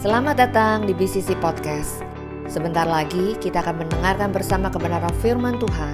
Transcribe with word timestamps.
Selamat 0.00 0.32
datang 0.40 0.88
di 0.88 0.96
BCC 0.96 1.36
Podcast. 1.44 2.00
Sebentar 2.48 2.88
lagi 2.88 3.36
kita 3.36 3.60
akan 3.60 3.84
mendengarkan 3.84 4.32
bersama 4.32 4.72
kebenaran 4.72 5.12
firman 5.20 5.60
Tuhan 5.60 5.92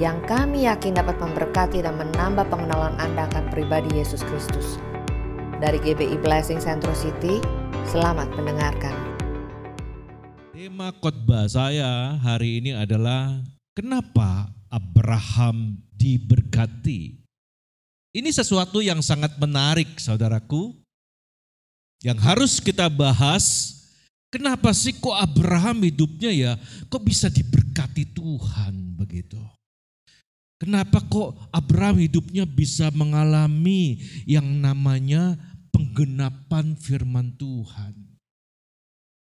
yang 0.00 0.24
kami 0.24 0.64
yakin 0.64 0.96
dapat 0.96 1.20
memberkati 1.20 1.84
dan 1.84 2.00
menambah 2.00 2.48
pengenalan 2.48 2.96
Anda 2.96 3.28
akan 3.28 3.52
pribadi 3.52 3.92
Yesus 3.92 4.24
Kristus. 4.24 4.80
Dari 5.60 5.76
GBI 5.84 6.16
Blessing 6.24 6.64
Central 6.64 6.96
City, 6.96 7.44
selamat 7.92 8.32
mendengarkan. 8.40 8.96
Tema 10.56 10.88
khotbah 10.96 11.44
saya 11.44 12.16
hari 12.24 12.64
ini 12.64 12.72
adalah 12.72 13.36
kenapa 13.76 14.48
Abraham 14.72 15.76
diberkati. 15.92 17.20
Ini 18.16 18.32
sesuatu 18.32 18.80
yang 18.80 19.04
sangat 19.04 19.36
menarik 19.36 20.00
saudaraku 20.00 20.81
yang 22.02 22.18
harus 22.18 22.58
kita 22.58 22.90
bahas, 22.90 23.78
kenapa 24.28 24.74
sih 24.74 24.92
kok 24.98 25.14
Abraham 25.14 25.86
hidupnya 25.86 26.30
ya, 26.34 26.52
kok 26.90 27.02
bisa 27.06 27.30
diberkati 27.30 28.10
Tuhan 28.10 28.98
begitu. 28.98 29.38
Kenapa 30.58 31.02
kok 31.02 31.38
Abraham 31.50 31.98
hidupnya 31.98 32.46
bisa 32.46 32.90
mengalami 32.94 33.98
yang 34.26 34.46
namanya 34.46 35.34
penggenapan 35.74 36.78
firman 36.78 37.34
Tuhan. 37.34 37.94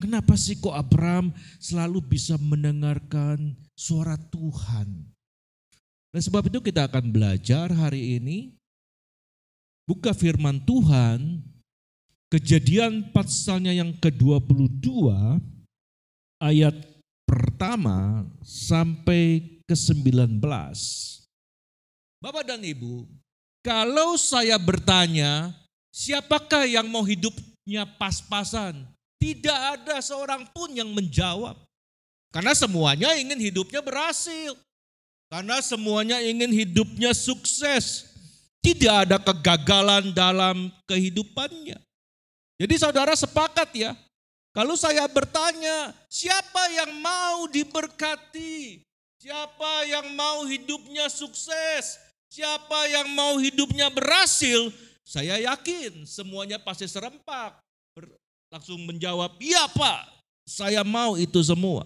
Kenapa 0.02 0.34
sih 0.34 0.58
kok 0.58 0.74
Abraham 0.74 1.30
selalu 1.62 2.02
bisa 2.02 2.34
mendengarkan 2.42 3.54
suara 3.78 4.18
Tuhan? 4.18 5.06
Dan 6.10 6.20
sebab 6.20 6.50
itu 6.50 6.58
kita 6.58 6.90
akan 6.90 7.14
belajar 7.14 7.70
hari 7.70 8.18
ini 8.18 8.58
buka 9.86 10.10
firman 10.10 10.58
Tuhan 10.66 11.38
Kejadian 12.32 13.12
pasalnya 13.12 13.76
yang 13.76 13.92
ke-22 14.00 15.04
ayat 16.40 16.72
pertama 17.28 18.24
sampai 18.40 19.60
ke-19. 19.68 20.40
Bapak 22.24 22.48
dan 22.48 22.64
Ibu, 22.64 23.04
kalau 23.60 24.16
saya 24.16 24.56
bertanya, 24.56 25.52
siapakah 25.92 26.64
yang 26.64 26.88
mau 26.88 27.04
hidupnya 27.04 27.84
pas-pasan? 28.00 28.80
Tidak 29.20 29.58
ada 29.76 30.00
seorang 30.00 30.48
pun 30.56 30.72
yang 30.72 30.88
menjawab. 30.88 31.60
Karena 32.32 32.56
semuanya 32.56 33.12
ingin 33.12 33.44
hidupnya 33.44 33.84
berhasil. 33.84 34.56
Karena 35.28 35.60
semuanya 35.60 36.16
ingin 36.24 36.48
hidupnya 36.48 37.12
sukses. 37.12 38.08
Tidak 38.64 39.04
ada 39.04 39.20
kegagalan 39.20 40.16
dalam 40.16 40.72
kehidupannya. 40.88 41.91
Jadi 42.62 42.78
saudara 42.78 43.10
sepakat 43.18 43.74
ya, 43.74 43.90
kalau 44.54 44.78
saya 44.78 45.02
bertanya, 45.10 45.90
siapa 46.06 46.70
yang 46.70 46.94
mau 47.02 47.50
diberkati? 47.50 48.86
Siapa 49.18 49.82
yang 49.90 50.14
mau 50.14 50.46
hidupnya 50.46 51.10
sukses? 51.10 51.98
Siapa 52.30 52.86
yang 52.86 53.10
mau 53.18 53.34
hidupnya 53.42 53.90
berhasil? 53.90 54.70
Saya 55.02 55.42
yakin 55.42 56.06
semuanya 56.06 56.62
pasti 56.62 56.86
serempak. 56.86 57.58
Langsung 58.46 58.78
menjawab, 58.86 59.42
iya 59.42 59.66
pak, 59.66 60.06
saya 60.46 60.86
mau 60.86 61.18
itu 61.18 61.42
semua. 61.42 61.82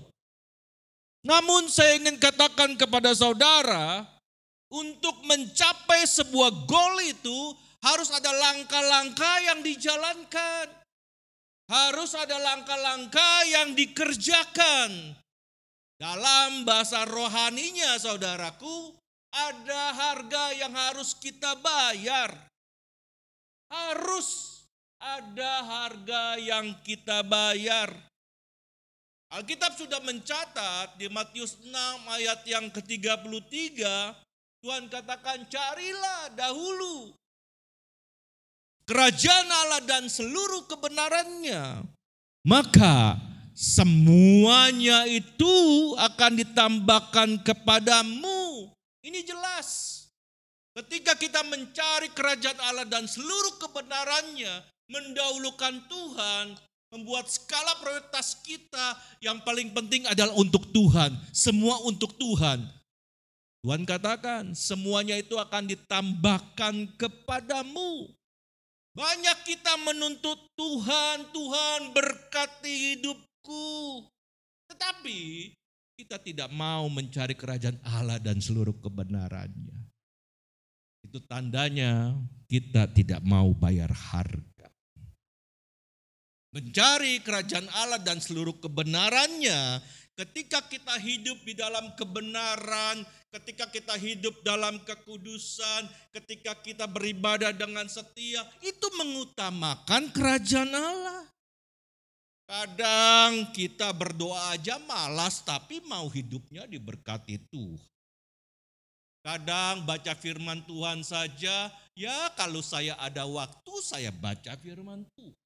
Namun 1.24 1.72
saya 1.72 1.96
ingin 1.96 2.20
katakan 2.20 2.76
kepada 2.76 3.16
saudara, 3.16 4.04
untuk 4.68 5.24
mencapai 5.24 6.04
sebuah 6.04 6.52
goal 6.68 7.00
itu 7.00 7.38
harus 7.86 8.10
ada 8.10 8.34
langkah-langkah 8.34 9.36
yang 9.46 9.60
dijalankan. 9.62 10.66
Harus 11.66 12.14
ada 12.14 12.38
langkah-langkah 12.38 13.38
yang 13.46 13.74
dikerjakan. 13.74 15.14
Dalam 15.98 16.66
bahasa 16.66 17.06
rohaninya 17.06 17.98
saudaraku, 17.98 18.94
ada 19.34 19.82
harga 19.94 20.44
yang 20.54 20.74
harus 20.74 21.14
kita 21.18 21.58
bayar. 21.58 22.30
Harus 23.66 24.62
ada 25.02 25.66
harga 25.66 26.38
yang 26.38 26.70
kita 26.86 27.26
bayar. 27.26 27.90
Alkitab 29.26 29.74
sudah 29.74 29.98
mencatat 30.06 30.94
di 31.02 31.10
Matius 31.10 31.58
6 31.58 31.74
ayat 32.14 32.46
yang 32.46 32.70
ke-33, 32.70 33.82
Tuhan 34.62 34.86
katakan 34.86 35.50
carilah 35.50 36.30
dahulu 36.30 37.10
kerajaan 38.86 39.48
Allah 39.50 39.82
dan 39.84 40.06
seluruh 40.06 40.64
kebenarannya, 40.70 41.84
maka 42.46 43.18
semuanya 43.52 45.04
itu 45.10 45.54
akan 45.98 46.32
ditambahkan 46.40 47.42
kepadamu. 47.42 48.70
Ini 49.02 49.26
jelas. 49.26 49.94
Ketika 50.76 51.16
kita 51.16 51.40
mencari 51.40 52.12
kerajaan 52.12 52.60
Allah 52.60 52.86
dan 52.86 53.08
seluruh 53.08 53.56
kebenarannya, 53.58 54.60
mendahulukan 54.86 55.82
Tuhan, 55.88 56.52
membuat 56.92 57.26
skala 57.26 57.80
prioritas 57.82 58.38
kita 58.44 58.94
yang 59.18 59.42
paling 59.42 59.72
penting 59.74 60.06
adalah 60.06 60.36
untuk 60.36 60.68
Tuhan, 60.70 61.16
semua 61.34 61.80
untuk 61.82 62.14
Tuhan. 62.20 62.62
Tuhan 63.66 63.82
katakan, 63.82 64.54
semuanya 64.54 65.18
itu 65.18 65.34
akan 65.34 65.66
ditambahkan 65.66 66.94
kepadamu. 66.94 68.14
Banyak 68.96 69.38
kita 69.44 69.76
menuntut 69.84 70.40
Tuhan, 70.56 71.28
Tuhan 71.28 71.92
berkati 71.92 72.96
hidupku. 72.96 73.68
Tetapi 74.72 75.52
kita 76.00 76.16
tidak 76.16 76.48
mau 76.48 76.88
mencari 76.88 77.36
kerajaan 77.36 77.76
Allah 77.84 78.16
dan 78.16 78.40
seluruh 78.40 78.72
kebenarannya. 78.80 79.84
Itu 81.04 81.20
tandanya 81.28 82.16
kita 82.48 82.88
tidak 82.88 83.20
mau 83.20 83.52
bayar 83.52 83.92
harga. 83.92 84.72
Mencari 86.56 87.20
kerajaan 87.20 87.68
Allah 87.76 88.00
dan 88.00 88.16
seluruh 88.16 88.56
kebenarannya 88.64 89.84
Ketika 90.16 90.64
kita 90.64 90.96
hidup 90.96 91.44
di 91.44 91.52
dalam 91.52 91.92
kebenaran, 91.92 93.04
ketika 93.36 93.68
kita 93.68 94.00
hidup 94.00 94.40
dalam 94.40 94.80
kekudusan, 94.80 95.84
ketika 96.08 96.56
kita 96.64 96.88
beribadah 96.88 97.52
dengan 97.52 97.84
setia, 97.84 98.40
itu 98.64 98.88
mengutamakan 98.96 100.08
kerajaan 100.16 100.72
Allah. 100.72 101.20
Kadang 102.48 103.52
kita 103.52 103.92
berdoa 103.92 104.56
aja 104.56 104.80
malas, 104.88 105.44
tapi 105.44 105.84
mau 105.84 106.08
hidupnya 106.08 106.64
diberkati 106.64 107.36
Tuhan. 107.52 107.92
Kadang 109.20 109.84
baca 109.84 110.16
firman 110.16 110.64
Tuhan 110.64 111.04
saja, 111.04 111.68
ya 111.92 112.18
kalau 112.40 112.64
saya 112.64 112.96
ada 112.96 113.28
waktu 113.28 113.74
saya 113.84 114.08
baca 114.14 114.56
firman 114.56 115.04
Tuhan. 115.12 115.36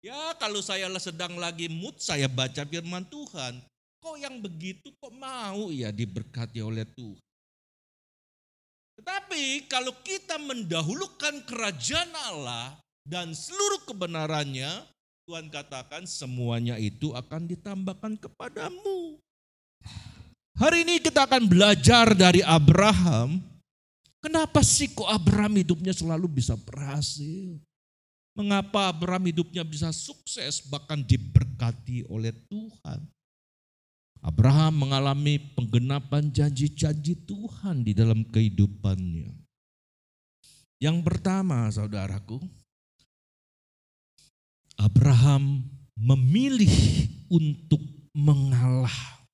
Ya 0.00 0.32
kalau 0.40 0.64
saya 0.64 0.88
sedang 0.96 1.36
lagi 1.36 1.68
mood 1.68 2.00
saya 2.00 2.30
baca 2.32 2.64
firman 2.64 3.04
Tuhan. 3.12 3.60
Kok 4.04 4.20
yang 4.20 4.36
begitu 4.36 4.92
kok 5.00 5.16
mau 5.16 5.72
ya 5.72 5.88
diberkati 5.88 6.60
oleh 6.60 6.84
Tuhan? 6.92 7.24
Tetapi 9.00 9.64
kalau 9.64 9.96
kita 10.04 10.36
mendahulukan 10.36 11.40
kerajaan 11.48 12.12
Allah 12.12 12.76
dan 13.08 13.32
seluruh 13.32 13.80
kebenarannya, 13.88 14.68
Tuhan 15.24 15.48
katakan 15.48 16.04
semuanya 16.04 16.76
itu 16.76 17.16
akan 17.16 17.48
ditambahkan 17.48 18.20
kepadamu. 18.20 19.16
Hari 20.60 20.84
ini 20.84 21.00
kita 21.00 21.24
akan 21.24 21.48
belajar 21.48 22.12
dari 22.12 22.44
Abraham. 22.44 23.40
Kenapa 24.20 24.60
sih 24.60 24.92
kok 24.92 25.08
Abraham 25.08 25.64
hidupnya 25.64 25.96
selalu 25.96 26.28
bisa 26.44 26.60
berhasil? 26.60 27.56
Mengapa 28.36 28.92
Abraham 28.92 29.32
hidupnya 29.32 29.64
bisa 29.64 29.96
sukses 29.96 30.60
bahkan 30.68 31.00
diberkati 31.00 32.04
oleh 32.12 32.36
Tuhan? 32.52 33.13
Abraham 34.24 34.88
mengalami 34.88 35.36
penggenapan 35.52 36.32
janji-janji 36.32 37.12
Tuhan 37.28 37.84
di 37.84 37.92
dalam 37.92 38.24
kehidupannya. 38.24 39.36
Yang 40.80 40.98
pertama, 41.04 41.68
saudaraku, 41.68 42.40
Abraham 44.80 45.68
memilih 45.92 46.72
untuk 47.28 47.84
mengalah. 48.16 49.28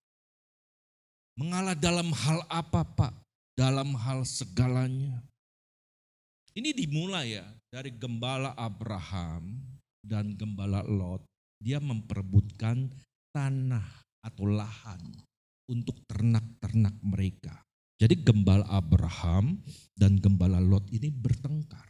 Mengalah 1.39 1.79
dalam 1.79 2.11
hal 2.11 2.43
apa, 2.51 2.83
Pak? 2.83 3.15
Dalam 3.55 3.95
hal 3.95 4.27
segalanya. 4.27 5.23
Ini 6.51 6.75
dimulai 6.75 7.39
ya 7.39 7.47
dari 7.71 7.95
gembala 7.95 8.59
Abraham 8.59 9.55
dan 10.03 10.35
gembala 10.35 10.83
Lot. 10.83 11.23
Dia 11.63 11.79
memperebutkan 11.79 12.91
tanah 13.31 13.87
atau 14.21 14.45
lahan 14.49 15.01
untuk 15.71 15.97
ternak-ternak 16.11 16.97
mereka. 17.01 17.55
Jadi 18.01 18.25
gembala 18.25 18.65
Abraham 18.73 19.61
dan 19.93 20.17
gembala 20.17 20.57
Lot 20.57 20.89
ini 20.89 21.13
bertengkar. 21.13 21.85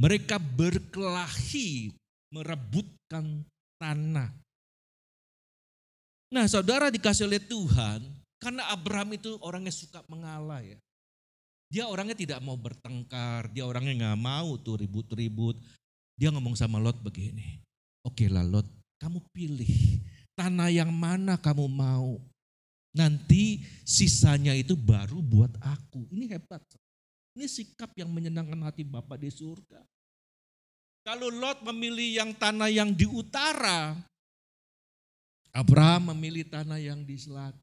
Mereka 0.00 0.40
berkelahi 0.40 1.92
merebutkan 2.32 3.44
tanah. 3.76 4.32
Nah 6.32 6.46
saudara 6.48 6.88
dikasih 6.88 7.28
oleh 7.28 7.42
Tuhan, 7.42 8.00
karena 8.40 8.72
Abraham 8.72 9.12
itu 9.12 9.36
orangnya 9.44 9.74
suka 9.74 10.00
mengalah 10.08 10.64
ya. 10.64 10.80
Dia 11.70 11.84
orangnya 11.86 12.16
tidak 12.16 12.40
mau 12.40 12.56
bertengkar, 12.56 13.52
dia 13.52 13.68
orangnya 13.68 13.92
nggak 13.94 14.20
mau 14.24 14.56
tuh 14.56 14.80
ribut-ribut. 14.80 15.60
Dia 16.16 16.32
ngomong 16.32 16.56
sama 16.56 16.80
Lot 16.80 16.96
begini, 17.04 17.60
oke 18.08 18.24
lah 18.28 18.44
Lot, 18.44 18.68
kamu 19.00 19.20
pilih 19.36 20.00
tanah 20.40 20.72
yang 20.72 20.88
mana 20.88 21.36
kamu 21.36 21.68
mau. 21.68 22.16
Nanti 22.96 23.60
sisanya 23.84 24.56
itu 24.56 24.72
baru 24.72 25.20
buat 25.20 25.52
aku. 25.60 26.08
Ini 26.08 26.32
hebat. 26.32 26.64
Ini 27.36 27.44
sikap 27.44 27.92
yang 27.94 28.08
menyenangkan 28.08 28.56
hati 28.64 28.82
Bapak 28.82 29.20
di 29.20 29.28
surga. 29.28 29.84
Kalau 31.04 31.28
Lot 31.28 31.60
memilih 31.68 32.24
yang 32.24 32.30
tanah 32.32 32.72
yang 32.72 32.90
di 32.96 33.04
utara, 33.04 33.94
Abraham 35.52 36.16
memilih 36.16 36.48
tanah 36.48 36.80
yang 36.80 37.04
di 37.04 37.16
selatan. 37.20 37.60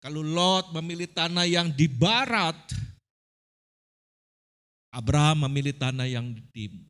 Kalau 0.00 0.20
Lot 0.24 0.72
memilih 0.76 1.08
tanah 1.08 1.46
yang 1.48 1.68
di 1.72 1.86
barat, 1.88 2.56
Abraham 4.92 5.48
memilih 5.48 5.76
tanah 5.76 6.08
yang 6.08 6.28
di 6.32 6.42
timur. 6.52 6.88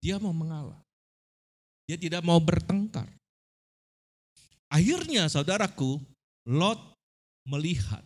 Dia 0.00 0.22
mau 0.22 0.30
mengalah. 0.30 0.85
Dia 1.86 1.96
tidak 1.96 2.22
mau 2.26 2.42
bertengkar. 2.42 3.06
Akhirnya 4.66 5.30
saudaraku, 5.30 6.02
Lot 6.46 6.78
melihat 7.46 8.02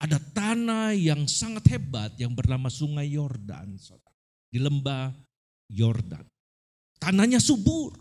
ada 0.00 0.20
tanah 0.20 0.92
yang 0.96 1.24
sangat 1.28 1.68
hebat 1.72 2.16
yang 2.20 2.32
bernama 2.32 2.68
Sungai 2.68 3.08
Yordan 3.12 3.76
di 4.52 4.58
lembah 4.60 5.12
Yordan. 5.72 6.24
Tanahnya 6.96 7.40
subur, 7.40 7.96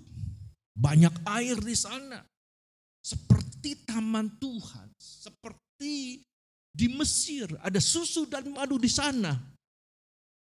banyak 0.76 1.12
air 1.28 1.60
di 1.60 1.76
sana. 1.76 2.24
Seperti 3.00 3.86
taman 3.86 4.34
Tuhan, 4.42 4.90
seperti 4.98 6.26
di 6.76 6.88
Mesir 6.92 7.48
ada 7.64 7.80
susu 7.80 8.28
dan 8.28 8.50
madu 8.52 8.76
di 8.82 8.90
sana. 8.90 9.36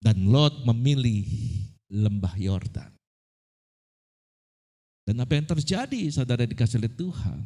Dan 0.01 0.29
Lot 0.31 0.65
memilih 0.65 1.27
lembah 1.91 2.37
Yordan. 2.39 2.94
Dan 5.05 5.21
apa 5.21 5.37
yang 5.37 5.45
terjadi 5.45 6.01
saudara 6.09 6.49
dikasih 6.49 6.81
oleh 6.81 6.93
Tuhan? 6.97 7.41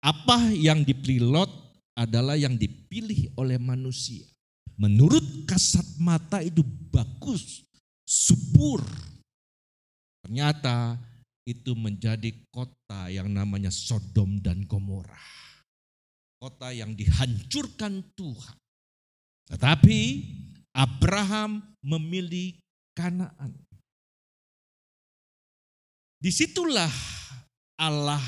Apa 0.00 0.56
yang 0.56 0.80
dipilih 0.88 1.28
Lot 1.28 1.52
adalah 1.92 2.38
yang 2.38 2.56
dipilih 2.56 3.36
oleh 3.36 3.60
manusia. 3.60 4.24
Menurut 4.78 5.44
kasat 5.44 5.84
mata 5.98 6.38
itu 6.40 6.62
bagus, 6.88 7.66
subur. 8.06 8.80
Ternyata 10.24 10.96
itu 11.44 11.74
menjadi 11.74 12.30
kota 12.48 13.10
yang 13.10 13.28
namanya 13.28 13.74
Sodom 13.74 14.38
dan 14.38 14.64
Gomora. 14.64 15.18
Kota 16.38 16.70
yang 16.70 16.94
dihancurkan 16.94 18.00
Tuhan. 18.14 18.56
Tetapi 19.50 19.98
Abraham 20.70 21.74
memilih 21.82 22.54
Kanaan. 22.94 23.67
Di 26.18 26.34
situlah 26.34 26.90
Allah 27.78 28.22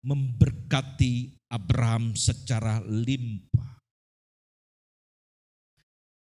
memberkati 0.00 1.36
Abraham 1.52 2.16
secara 2.16 2.80
limpah. 2.80 3.76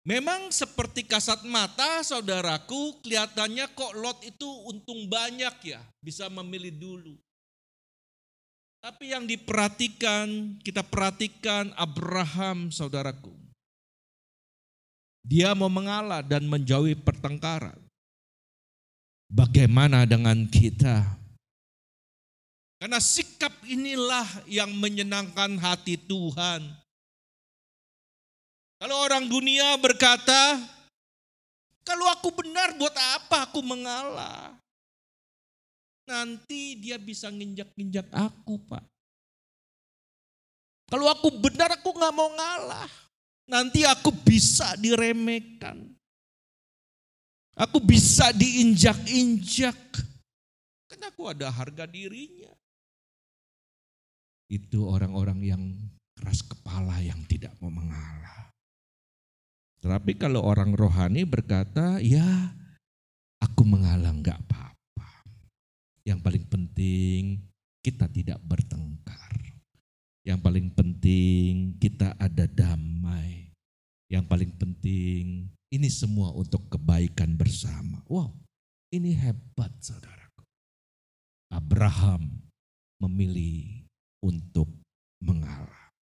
Memang 0.05 0.52
seperti 0.52 1.05
kasat 1.05 1.44
mata 1.49 2.00
saudaraku 2.05 3.00
kelihatannya 3.05 3.73
kok 3.73 3.97
Lot 3.97 4.20
itu 4.25 4.49
untung 4.69 5.08
banyak 5.08 5.76
ya 5.76 5.81
bisa 6.05 6.29
memilih 6.29 6.73
dulu. 6.76 7.14
Tapi 8.81 9.12
yang 9.12 9.29
diperhatikan, 9.29 10.56
kita 10.64 10.81
perhatikan 10.81 11.76
Abraham 11.76 12.73
saudaraku. 12.73 13.37
Dia 15.20 15.52
mau 15.52 15.69
mengalah 15.69 16.25
dan 16.25 16.49
menjauhi 16.49 16.97
pertengkaran. 16.97 17.76
Bagaimana 19.31 20.03
dengan 20.11 20.43
kita? 20.50 21.06
Karena 22.82 22.99
sikap 22.99 23.55
inilah 23.62 24.27
yang 24.50 24.75
menyenangkan 24.75 25.55
hati 25.62 25.94
Tuhan. 25.94 26.67
Kalau 28.82 28.97
orang 29.06 29.31
dunia 29.31 29.79
berkata, 29.79 30.59
kalau 31.87 32.11
aku 32.11 32.35
benar 32.43 32.75
buat 32.75 32.97
apa 32.97 33.47
aku 33.47 33.62
mengalah? 33.62 34.56
Nanti 36.11 36.75
dia 36.81 36.99
bisa 36.99 37.31
nginjak-nginjak 37.31 38.11
aku 38.11 38.59
pak. 38.67 38.83
Kalau 40.91 41.06
aku 41.06 41.31
benar 41.38 41.71
aku 41.79 41.94
nggak 41.94 42.15
mau 42.17 42.35
ngalah. 42.35 42.91
Nanti 43.47 43.87
aku 43.87 44.11
bisa 44.11 44.75
diremehkan. 44.75 46.00
Aku 47.61 47.77
bisa 47.85 48.33
diinjak-injak. 48.33 49.77
Karena 50.89 51.12
aku 51.12 51.29
ada 51.29 51.53
harga 51.53 51.85
dirinya. 51.85 52.49
Itu 54.49 54.89
orang-orang 54.89 55.41
yang 55.45 55.62
keras 56.17 56.41
kepala 56.41 57.05
yang 57.05 57.21
tidak 57.29 57.53
mau 57.61 57.69
mengalah. 57.69 58.49
Tapi 59.85 60.17
kalau 60.17 60.41
orang 60.41 60.73
rohani 60.73 61.29
berkata, 61.29 62.01
ya 62.01 62.25
aku 63.45 63.62
mengalah 63.69 64.09
enggak 64.09 64.41
apa-apa. 64.41 65.29
Yang 66.09 66.21
paling 66.25 66.45
penting 66.49 67.23
kita 67.85 68.09
tidak 68.09 68.41
bertengkar. 68.41 69.37
Yang 70.25 70.41
paling 70.41 70.69
penting 70.73 71.77
kita 71.77 72.17
ada 72.17 72.49
damai. 72.49 73.53
Yang 74.09 74.25
paling 74.33 74.53
penting 74.57 75.49
ini 75.71 75.87
semua 75.87 76.35
untuk 76.35 76.67
kebaikan 76.67 77.39
bersama. 77.39 78.03
Wow, 78.11 78.35
ini 78.91 79.15
hebat 79.15 79.71
saudaraku. 79.79 80.43
Abraham 81.51 82.43
memilih 82.99 83.87
untuk 84.23 84.67
mengalah. 85.23 85.95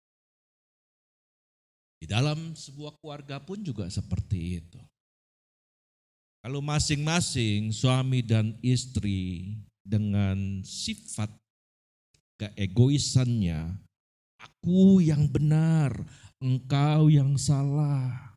Di 2.01 2.09
dalam 2.09 2.57
sebuah 2.57 2.97
keluarga 3.01 3.37
pun 3.43 3.61
juga 3.61 3.87
seperti 3.93 4.65
itu. 4.65 4.81
Kalau 6.39 6.63
masing-masing 6.63 7.75
suami 7.75 8.23
dan 8.23 8.57
istri 8.63 9.59
dengan 9.83 10.63
sifat 10.63 11.29
keegoisannya, 12.39 13.75
aku 14.39 15.03
yang 15.03 15.27
benar, 15.27 15.91
engkau 16.39 17.11
yang 17.11 17.35
salah 17.35 18.28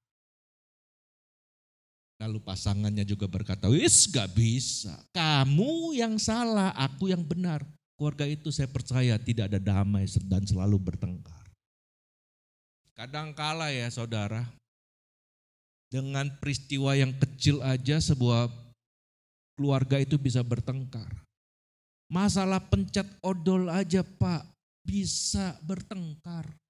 Lalu 2.21 2.37
pasangannya 2.45 3.01
juga 3.01 3.25
berkata, 3.25 3.65
wis 3.65 4.05
gak 4.05 4.29
bisa. 4.37 4.93
Kamu 5.09 5.97
yang 5.97 6.21
salah, 6.21 6.69
aku 6.77 7.09
yang 7.09 7.25
benar. 7.25 7.65
Keluarga 7.97 8.29
itu 8.29 8.53
saya 8.53 8.69
percaya 8.69 9.17
tidak 9.17 9.49
ada 9.49 9.57
damai 9.57 10.05
dan 10.29 10.45
selalu 10.45 10.77
bertengkar. 10.77 11.49
Kadang 12.93 13.33
kala 13.33 13.73
ya 13.73 13.89
saudara, 13.89 14.45
dengan 15.89 16.29
peristiwa 16.37 16.93
yang 16.93 17.09
kecil 17.17 17.57
aja 17.65 17.97
sebuah 17.97 18.53
keluarga 19.57 19.97
itu 19.97 20.21
bisa 20.21 20.45
bertengkar. 20.45 21.09
Masalah 22.05 22.61
pencet 22.61 23.09
odol 23.25 23.65
aja 23.65 24.05
pak, 24.05 24.45
bisa 24.85 25.57
bertengkar. 25.65 26.60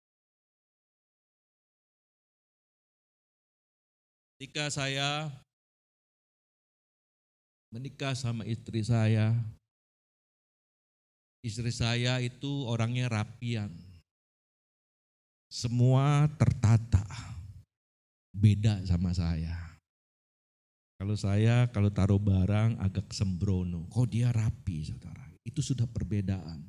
Ketika 4.42 4.74
saya 4.74 5.30
menikah 7.70 8.18
sama 8.18 8.42
istri 8.42 8.82
saya, 8.82 9.38
istri 11.46 11.70
saya 11.70 12.18
itu 12.18 12.66
orangnya 12.66 13.06
rapian. 13.06 13.70
Semua 15.46 16.26
tertata. 16.42 17.06
Beda 18.34 18.82
sama 18.90 19.14
saya. 19.14 19.78
Kalau 20.98 21.14
saya 21.14 21.70
kalau 21.70 21.94
taruh 21.94 22.18
barang 22.18 22.82
agak 22.82 23.14
sembrono, 23.14 23.86
kok 23.94 24.10
dia 24.10 24.34
rapi 24.34 24.90
saudara. 24.90 25.30
Itu 25.46 25.62
sudah 25.62 25.86
perbedaan. 25.86 26.66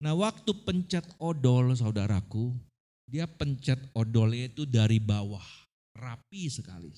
Nah 0.00 0.16
waktu 0.16 0.56
pencet 0.64 1.04
odol 1.20 1.68
saudaraku, 1.76 2.56
dia 3.04 3.28
pencet 3.28 3.92
odolnya 3.92 4.48
itu 4.48 4.64
dari 4.64 4.96
bawah 4.96 5.67
rapi 5.98 6.46
sekali. 6.46 6.94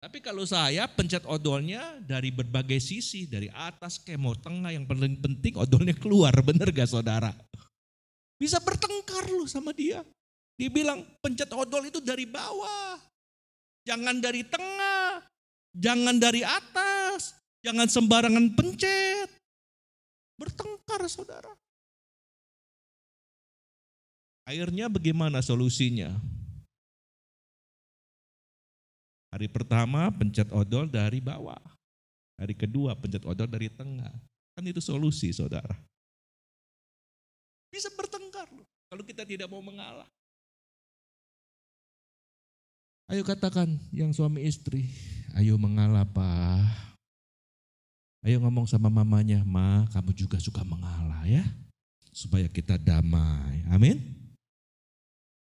Tapi 0.00 0.20
kalau 0.20 0.44
saya 0.44 0.84
pencet 0.84 1.24
odolnya 1.24 1.96
dari 2.04 2.28
berbagai 2.28 2.76
sisi, 2.76 3.24
dari 3.24 3.48
atas 3.52 3.96
ke 3.96 4.16
mau 4.20 4.36
tengah, 4.36 4.68
yang 4.72 4.84
paling 4.84 5.16
penting 5.20 5.56
odolnya 5.56 5.96
keluar, 5.96 6.32
bener 6.48 6.68
gak 6.72 6.88
saudara? 6.88 7.32
Bisa 8.36 8.60
bertengkar 8.60 9.28
lu 9.32 9.48
sama 9.48 9.72
dia. 9.72 10.04
Dia 10.60 10.68
bilang 10.68 11.04
pencet 11.24 11.48
odol 11.52 11.88
itu 11.88 12.04
dari 12.04 12.28
bawah, 12.28 13.00
jangan 13.84 14.20
dari 14.20 14.44
tengah. 14.44 15.24
Jangan 15.74 16.22
dari 16.22 16.46
atas, 16.46 17.34
jangan 17.58 17.90
sembarangan 17.90 18.54
pencet. 18.54 19.26
Bertengkar 20.38 21.02
saudara. 21.10 21.50
Akhirnya 24.46 24.86
bagaimana 24.86 25.42
solusinya? 25.42 26.14
Hari 29.34 29.50
pertama 29.50 30.14
pencet 30.14 30.46
odol 30.54 30.86
dari 30.86 31.18
bawah. 31.18 31.58
Hari 32.38 32.54
kedua 32.54 32.94
pencet 32.94 33.26
odol 33.26 33.50
dari 33.50 33.66
tengah. 33.66 34.14
Kan 34.54 34.62
itu 34.62 34.78
solusi 34.78 35.34
saudara. 35.34 35.74
Bisa 37.74 37.90
bertengkar 37.98 38.46
loh. 38.54 38.62
Kalau 38.86 39.02
kita 39.02 39.26
tidak 39.26 39.50
mau 39.50 39.58
mengalah. 39.58 40.06
Ayo 43.10 43.26
katakan 43.26 43.74
yang 43.90 44.14
suami 44.14 44.46
istri, 44.46 44.86
ayo 45.34 45.58
mengalah 45.58 46.06
pak. 46.06 46.94
Ayo 48.22 48.38
ngomong 48.38 48.70
sama 48.70 48.86
mamanya, 48.86 49.42
ma 49.42 49.84
kamu 49.90 50.14
juga 50.14 50.38
suka 50.38 50.62
mengalah 50.62 51.26
ya. 51.26 51.42
Supaya 52.14 52.46
kita 52.46 52.78
damai, 52.78 53.66
amin. 53.66 53.98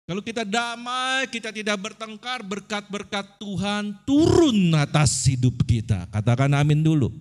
Kalau 0.03 0.19
kita 0.19 0.43
damai, 0.43 1.31
kita 1.31 1.55
tidak 1.55 1.79
bertengkar, 1.79 2.43
berkat-berkat 2.43 3.39
Tuhan 3.39 3.95
turun 4.03 4.75
atas 4.75 5.31
hidup 5.31 5.63
kita. 5.63 6.11
Katakan 6.11 6.51
amin 6.59 6.83
dulu. 6.83 7.15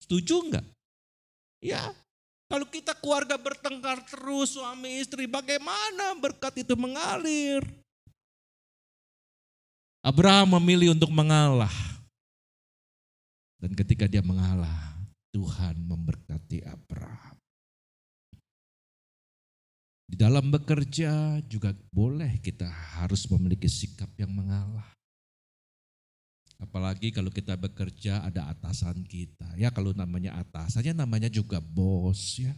Setuju 0.00 0.48
enggak? 0.48 0.66
Ya, 1.60 1.92
kalau 2.48 2.64
kita 2.72 2.96
keluarga 2.96 3.36
bertengkar 3.36 4.00
terus 4.08 4.56
suami 4.56 5.02
istri, 5.02 5.28
bagaimana 5.28 6.16
berkat 6.16 6.64
itu 6.64 6.72
mengalir? 6.72 7.60
Abraham 10.00 10.56
memilih 10.56 10.94
untuk 10.96 11.10
mengalah. 11.12 11.72
Dan 13.60 13.76
ketika 13.76 14.06
dia 14.08 14.22
mengalah, 14.22 14.94
Tuhan 15.34 15.76
memberkati 15.84 16.64
Abraham. 16.64 17.35
Di 20.06 20.14
dalam 20.14 20.54
bekerja 20.54 21.42
juga 21.50 21.74
boleh 21.90 22.38
kita 22.38 22.70
harus 23.02 23.26
memiliki 23.26 23.66
sikap 23.66 24.06
yang 24.14 24.30
mengalah. 24.30 24.86
Apalagi 26.62 27.12
kalau 27.12 27.28
kita 27.28 27.58
bekerja 27.58 28.22
ada 28.22 28.48
atasan 28.48 29.02
kita. 29.04 29.58
Ya 29.58 29.68
kalau 29.68 29.90
namanya 29.92 30.38
atasannya 30.40 30.94
namanya 30.94 31.28
juga 31.28 31.58
bos 31.58 32.38
ya. 32.38 32.54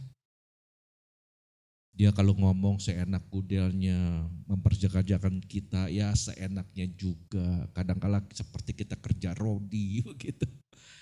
Dia 1.99 2.15
kalau 2.15 2.31
ngomong 2.31 2.79
seenak 2.79 3.27
kudelnya, 3.27 4.23
memperjaga-jagan 4.47 5.43
kita 5.43 5.91
ya 5.91 6.15
seenaknya 6.15 6.87
juga. 6.95 7.67
Kadang-kala 7.75 8.23
seperti 8.31 8.71
kita 8.71 8.95
kerja 8.95 9.35
rodi 9.35 9.99
begitu. 10.09 10.47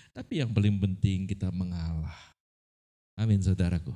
Tapi 0.10 0.42
yang 0.42 0.50
paling 0.50 0.80
penting 0.82 1.30
kita 1.30 1.54
mengalah. 1.54 2.34
Amin 3.14 3.44
saudaraku. 3.44 3.94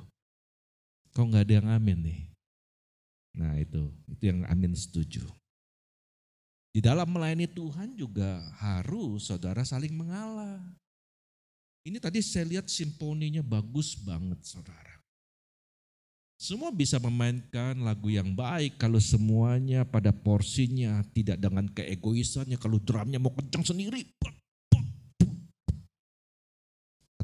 Kok 1.10 1.26
nggak 1.26 1.42
ada 1.42 1.54
yang 1.58 1.68
amin 1.74 1.98
nih? 2.06 2.31
Nah 3.32 3.56
itu, 3.56 3.88
itu 4.08 4.22
yang 4.28 4.44
amin 4.48 4.76
setuju. 4.76 5.24
Di 6.72 6.80
dalam 6.80 7.04
melayani 7.08 7.48
Tuhan 7.48 7.96
juga 7.96 8.40
harus 8.56 9.28
saudara 9.28 9.60
saling 9.60 9.92
mengalah. 9.92 10.60
Ini 11.84 12.00
tadi 12.00 12.22
saya 12.24 12.48
lihat 12.48 12.70
simponinya 12.70 13.44
bagus 13.44 13.98
banget 14.00 14.40
saudara. 14.46 15.02
Semua 16.40 16.74
bisa 16.74 16.98
memainkan 16.98 17.78
lagu 17.86 18.10
yang 18.10 18.34
baik 18.34 18.80
kalau 18.80 18.98
semuanya 18.98 19.86
pada 19.86 20.10
porsinya 20.10 21.04
tidak 21.14 21.38
dengan 21.38 21.70
keegoisannya. 21.70 22.58
Kalau 22.58 22.82
drumnya 22.82 23.22
mau 23.22 23.30
kencang 23.30 23.62
sendiri, 23.62 24.02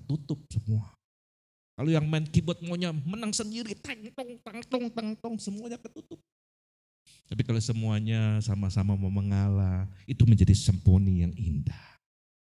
tutup 0.08 0.40
semua. 0.48 0.97
Kalau 1.78 1.94
yang 1.94 2.10
main 2.10 2.26
keyboard 2.26 2.58
maunya 2.66 2.90
menang 2.90 3.30
sendiri, 3.30 3.70
teng 3.78 4.10
tong 4.10 4.34
tang 4.42 4.58
tong 4.66 4.86
tang 4.90 5.14
tong 5.14 5.36
semuanya 5.38 5.78
ketutup. 5.78 6.18
Tapi 7.30 7.46
kalau 7.46 7.62
semuanya 7.62 8.42
sama-sama 8.42 8.98
mau 8.98 9.14
mengalah, 9.14 9.86
itu 10.02 10.26
menjadi 10.26 10.58
semponi 10.58 11.22
yang 11.22 11.30
indah. 11.38 11.86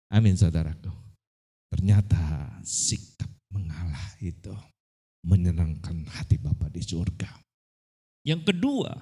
Amin 0.07 0.39
saudaraku. 0.39 0.87
Ternyata 1.67 2.55
sikap 2.63 3.27
mengalah 3.51 4.15
itu 4.23 4.55
menyenangkan 5.27 6.07
hati 6.07 6.39
Bapa 6.39 6.71
di 6.71 6.79
surga. 6.79 7.27
Yang 8.23 8.55
kedua, 8.55 8.95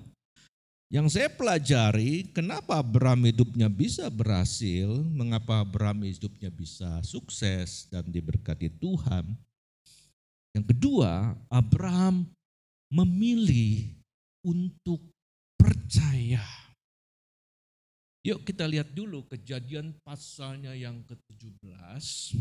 yang 0.90 1.06
saya 1.06 1.30
pelajari, 1.30 2.34
kenapa 2.34 2.82
Abraham 2.82 3.30
hidupnya 3.30 3.70
bisa 3.70 4.10
berhasil, 4.10 4.90
mengapa 5.14 5.62
Abraham 5.62 6.06
hidupnya 6.06 6.50
bisa 6.50 7.02
sukses 7.06 7.86
dan 7.94 8.10
diberkati 8.10 8.74
Tuhan. 8.74 9.38
Yang 10.56 10.72
kedua, 10.72 11.36
Abraham 11.52 12.32
memilih 12.88 13.92
untuk 14.40 15.04
percaya. 15.60 16.48
Yuk 18.24 18.42
kita 18.48 18.64
lihat 18.66 18.90
dulu 18.96 19.28
kejadian 19.28 19.94
pasalnya 20.02 20.74
yang 20.74 21.04
ke-17 21.06 22.34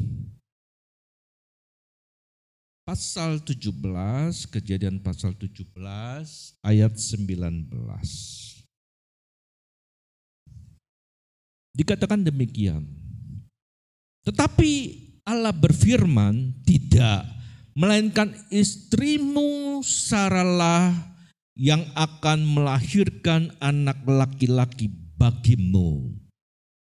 pasal 2.85 3.41
17, 3.41 3.73
kejadian 4.53 5.01
pasal 5.01 5.33
17 5.33 5.73
ayat 6.61 6.93
19. 6.93 7.73
Dikatakan 11.75 12.23
demikian. 12.23 12.87
Tetapi 14.23 14.73
Allah 15.25 15.53
berfirman, 15.53 16.53
tidak, 16.63 17.25
melainkan 17.75 18.35
istrimu 18.51 19.83
Saralah 19.83 20.95
yang 21.55 21.83
akan 21.95 22.43
melahirkan 22.47 23.55
anak 23.63 24.03
laki-laki 24.07 24.91
bagimu. 25.19 26.15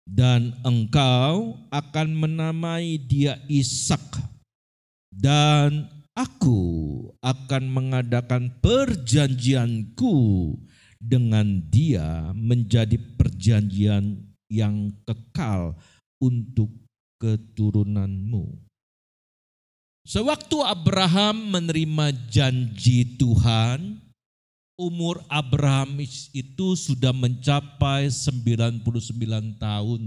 Dan 0.03 0.53
engkau 0.65 1.57
akan 1.73 2.09
menamai 2.13 3.01
dia 3.01 3.41
Ishak 3.49 4.21
dan 5.09 5.89
aku 6.13 6.61
akan 7.21 7.63
mengadakan 7.69 8.53
perjanjianku 8.61 10.17
dengan 11.01 11.61
dia 11.69 12.33
menjadi 12.37 12.97
perjanjian 13.17 14.21
yang 14.53 14.93
kekal 15.05 15.77
untuk 16.21 16.69
keturunanmu. 17.21 18.72
Sewaktu 20.03 20.59
Abraham 20.67 21.55
menerima 21.55 22.11
janji 22.27 23.07
Tuhan, 23.15 24.03
umur 24.75 25.23
Abraham 25.31 26.03
itu 26.35 26.75
sudah 26.75 27.15
mencapai 27.15 28.11
99 28.11 28.83
tahun. 29.63 30.03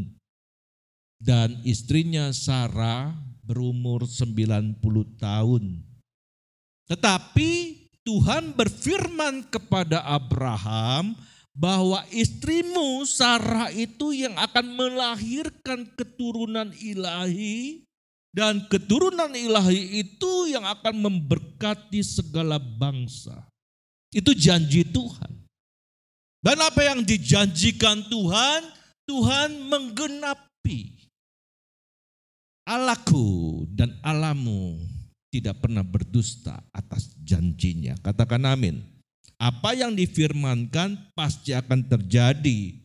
Dan 1.16 1.64
istrinya 1.64 2.36
Sarah 2.36 3.16
berumur 3.48 4.04
90 4.04 4.84
tahun. 5.16 5.64
Tetapi 6.92 7.52
Tuhan 8.04 8.52
berfirman 8.52 9.48
kepada 9.48 10.04
Abraham 10.04 11.16
bahwa 11.56 12.04
istrimu 12.12 13.08
Sarah 13.08 13.72
itu 13.72 14.12
yang 14.12 14.36
akan 14.36 14.76
melahirkan 14.76 15.88
keturunan 15.96 16.76
ilahi 16.84 17.88
dan 18.36 18.68
keturunan 18.68 19.32
ilahi 19.32 20.04
itu 20.04 20.52
yang 20.52 20.68
akan 20.68 21.08
memberkati 21.08 22.04
segala 22.04 22.60
bangsa. 22.60 23.48
Itu 24.12 24.36
janji 24.36 24.84
Tuhan. 24.84 25.48
Dan 26.44 26.60
apa 26.60 26.84
yang 26.84 27.00
dijanjikan 27.08 28.12
Tuhan, 28.12 28.62
Tuhan 29.08 29.72
menggenapi. 29.72 31.08
Allahku 32.68 33.64
dan 33.72 33.96
Allahmu 34.04 34.84
tidak 35.32 35.64
pernah 35.64 35.82
berdusta 35.88 36.60
atas 36.76 37.16
janjinya. 37.24 37.96
Katakan 38.04 38.44
amin. 38.52 38.84
Apa 39.40 39.80
yang 39.80 39.96
difirmankan 39.96 41.16
pasti 41.16 41.56
akan 41.56 41.88
terjadi. 41.88 42.84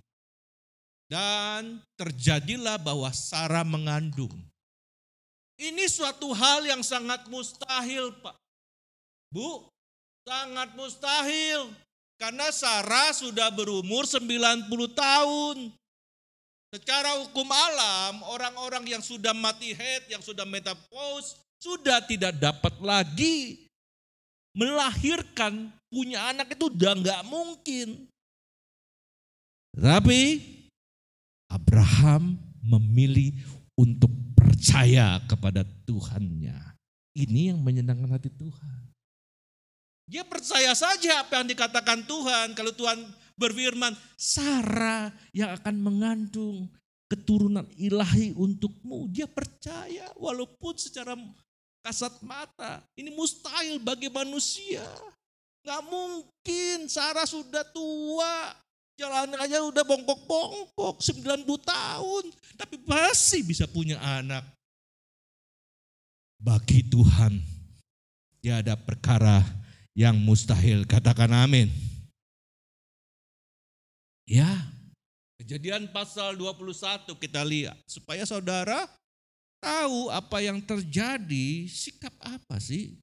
Dan 1.11 1.83
terjadilah 1.99 2.79
bahwa 2.79 3.11
Sarah 3.11 3.67
mengandung. 3.67 4.50
Ini 5.61 5.85
suatu 5.93 6.33
hal 6.33 6.65
yang 6.65 6.81
sangat 6.81 7.29
mustahil 7.29 8.17
Pak. 8.25 8.33
Bu, 9.29 9.69
sangat 10.25 10.73
mustahil. 10.73 11.69
Karena 12.17 12.49
Sarah 12.49 13.13
sudah 13.13 13.53
berumur 13.53 14.09
90 14.09 14.73
tahun. 14.97 15.57
Secara 16.73 17.21
hukum 17.21 17.45
alam, 17.51 18.25
orang-orang 18.31 18.97
yang 18.97 19.03
sudah 19.05 19.37
mati 19.37 19.77
head, 19.77 20.09
yang 20.09 20.25
sudah 20.25 20.49
metapause, 20.49 21.37
sudah 21.61 22.01
tidak 22.09 22.41
dapat 22.41 22.73
lagi 22.81 23.69
melahirkan 24.57 25.69
punya 25.93 26.33
anak 26.33 26.57
itu 26.57 26.73
udah 26.73 26.93
nggak 26.97 27.23
mungkin. 27.29 28.09
Tapi 29.77 30.41
Abraham 31.51 32.39
memilih 32.63 33.35
untuk 33.75 34.11
percaya 34.61 35.17
kepada 35.25 35.65
Tuhannya. 35.89 36.53
Ini 37.17 37.57
yang 37.57 37.65
menyenangkan 37.65 38.13
hati 38.13 38.29
Tuhan. 38.29 38.93
Dia 40.05 40.21
percaya 40.21 40.77
saja 40.77 41.25
apa 41.25 41.41
yang 41.41 41.49
dikatakan 41.49 42.05
Tuhan. 42.05 42.53
Kalau 42.53 42.77
Tuhan 42.77 43.01
berfirman, 43.41 43.97
Sarah 44.21 45.09
yang 45.33 45.57
akan 45.57 45.81
mengandung 45.81 46.69
keturunan 47.09 47.65
ilahi 47.81 48.37
untukmu. 48.37 49.09
Dia 49.09 49.25
percaya 49.25 50.13
walaupun 50.21 50.77
secara 50.77 51.17
kasat 51.81 52.21
mata. 52.21 52.85
Ini 53.01 53.17
mustahil 53.17 53.81
bagi 53.81 54.13
manusia. 54.13 54.85
Gak 55.65 55.89
mungkin 55.89 56.85
Sarah 56.85 57.25
sudah 57.25 57.65
tua. 57.73 58.53
Jalan 59.01 59.33
aja 59.33 59.65
udah 59.65 59.81
bongkok-bongkok 59.81 61.01
90 61.01 61.49
tahun. 61.65 62.25
Tapi 62.61 62.77
masih 62.85 63.41
bisa 63.49 63.65
punya 63.65 63.97
anak. 63.97 64.45
Bagi 66.37 66.85
Tuhan, 66.85 67.41
tiada 68.45 68.77
perkara 68.77 69.41
yang 69.97 70.21
mustahil. 70.21 70.85
Katakan 70.85 71.33
amin. 71.33 71.73
Ya, 74.29 74.69
kejadian 75.41 75.89
pasal 75.97 76.37
21 76.37 77.17
kita 77.17 77.41
lihat. 77.41 77.81
Supaya 77.89 78.29
saudara 78.29 78.85
tahu 79.65 80.13
apa 80.13 80.45
yang 80.45 80.61
terjadi, 80.61 81.65
sikap 81.73 82.13
apa 82.21 82.61
sih 82.61 83.01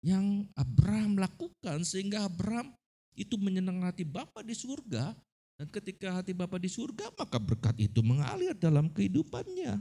yang 0.00 0.48
Abraham 0.56 1.20
lakukan 1.20 1.84
sehingga 1.84 2.24
Abraham 2.24 2.72
itu 3.12 3.36
menyenangkan 3.36 3.92
hati 3.92 4.08
Bapa 4.08 4.40
di 4.40 4.56
surga. 4.56 5.12
Dan 5.54 5.70
ketika 5.70 6.18
hati 6.18 6.34
Bapa 6.34 6.58
di 6.58 6.66
surga, 6.66 7.14
maka 7.14 7.38
berkat 7.38 7.78
itu 7.78 8.02
mengalir 8.02 8.54
dalam 8.58 8.90
kehidupannya. 8.90 9.78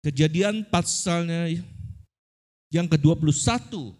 Kejadian 0.00 0.64
pasalnya 0.70 1.50
yang 2.72 2.88
ke-21 2.88 3.96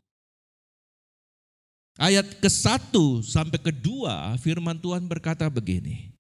Ayat 1.97 2.29
ke-1 2.45 2.93
sampai 3.25 3.57
ke-2 3.57 4.05
firman 4.45 4.77
Tuhan 4.77 5.09
berkata 5.09 5.49
begini. 5.49 6.13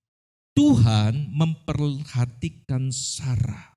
Tuhan 0.56 1.36
memperhatikan 1.36 2.88
Sarah 2.88 3.76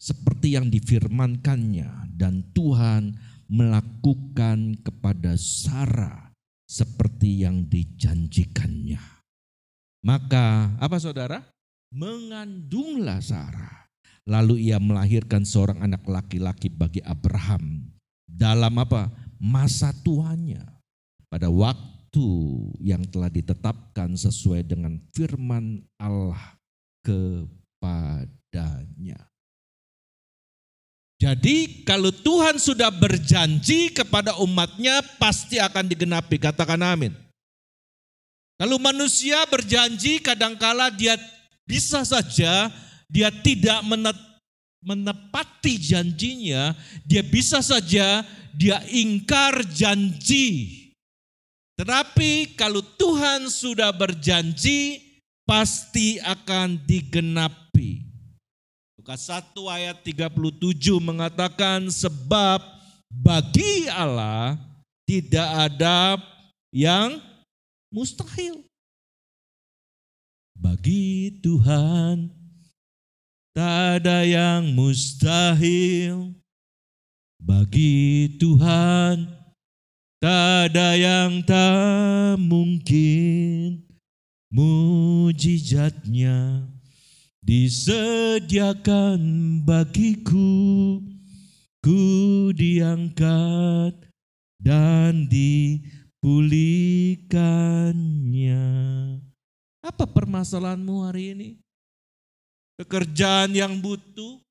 seperti 0.00 0.56
yang 0.56 0.72
difirmankannya 0.72 2.16
dan 2.16 2.40
Tuhan 2.56 3.20
melakukan 3.52 4.80
kepada 4.80 5.36
Sarah 5.36 6.32
seperti 6.64 7.44
yang 7.44 7.68
dijanjikannya. 7.68 9.19
Maka 10.00 10.76
apa 10.80 10.96
saudara? 10.96 11.44
Mengandunglah 11.92 13.20
Sarah. 13.20 13.88
Lalu 14.24 14.70
ia 14.70 14.78
melahirkan 14.78 15.44
seorang 15.44 15.82
anak 15.82 16.06
laki-laki 16.06 16.70
bagi 16.70 17.02
Abraham 17.02 17.90
dalam 18.28 18.78
apa? 18.78 19.10
Masa 19.40 19.90
tuanya 20.04 20.62
pada 21.32 21.48
waktu 21.48 22.28
yang 22.78 23.02
telah 23.08 23.32
ditetapkan 23.32 24.12
sesuai 24.16 24.68
dengan 24.68 25.00
firman 25.16 25.80
Allah 25.96 26.60
kepadanya. 27.80 28.20
Jadi 31.20 31.84
kalau 31.84 32.08
Tuhan 32.08 32.56
sudah 32.56 32.88
berjanji 32.88 33.92
kepada 33.92 34.40
umatnya 34.40 35.04
pasti 35.20 35.60
akan 35.60 35.84
digenapi. 35.84 36.40
Katakan 36.40 36.80
amin. 36.80 37.12
Kalau 38.60 38.76
manusia 38.76 39.48
berjanji 39.48 40.20
kadangkala 40.20 40.92
dia 40.92 41.16
bisa 41.64 42.04
saja 42.04 42.68
dia 43.08 43.32
tidak 43.32 43.80
menepati 44.84 45.80
janjinya. 45.80 46.76
Dia 47.08 47.24
bisa 47.24 47.64
saja 47.64 48.20
dia 48.52 48.84
ingkar 48.92 49.66
janji. 49.66 50.76
Tetapi 51.80 52.60
kalau 52.60 52.84
Tuhan 52.84 53.48
sudah 53.48 53.88
berjanji, 53.90 55.00
pasti 55.48 56.20
akan 56.20 56.76
digenapi. 56.84 58.04
Lukas 59.00 59.26
1 59.26 59.56
ayat 59.64 59.96
37 60.04 60.28
mengatakan 61.00 61.88
sebab 61.88 62.60
bagi 63.08 63.88
Allah 63.88 64.60
tidak 65.08 65.48
ada 65.72 66.20
yang 66.70 67.16
mustahil. 67.90 68.64
Bagi 70.56 71.38
Tuhan 71.42 72.30
tak 73.54 74.02
ada 74.02 74.24
yang 74.24 74.72
mustahil. 74.72 76.34
Bagi 77.40 78.36
Tuhan 78.36 79.40
Tak 80.20 80.76
ada 80.76 81.00
yang 81.00 81.40
tak 81.48 82.36
mungkin 82.36 83.88
mujizatnya 84.52 86.36
disediakan 87.40 89.16
bagiku 89.64 91.00
ku 91.80 92.02
diangkat 92.52 93.96
dan 94.60 95.24
dipulihkannya. 96.20 98.64
Apa 99.80 100.04
permasalahanmu 100.04 101.08
hari 101.08 101.32
ini? 101.32 101.56
Pekerjaan 102.76 103.56
yang 103.56 103.80
butuh, 103.80 104.44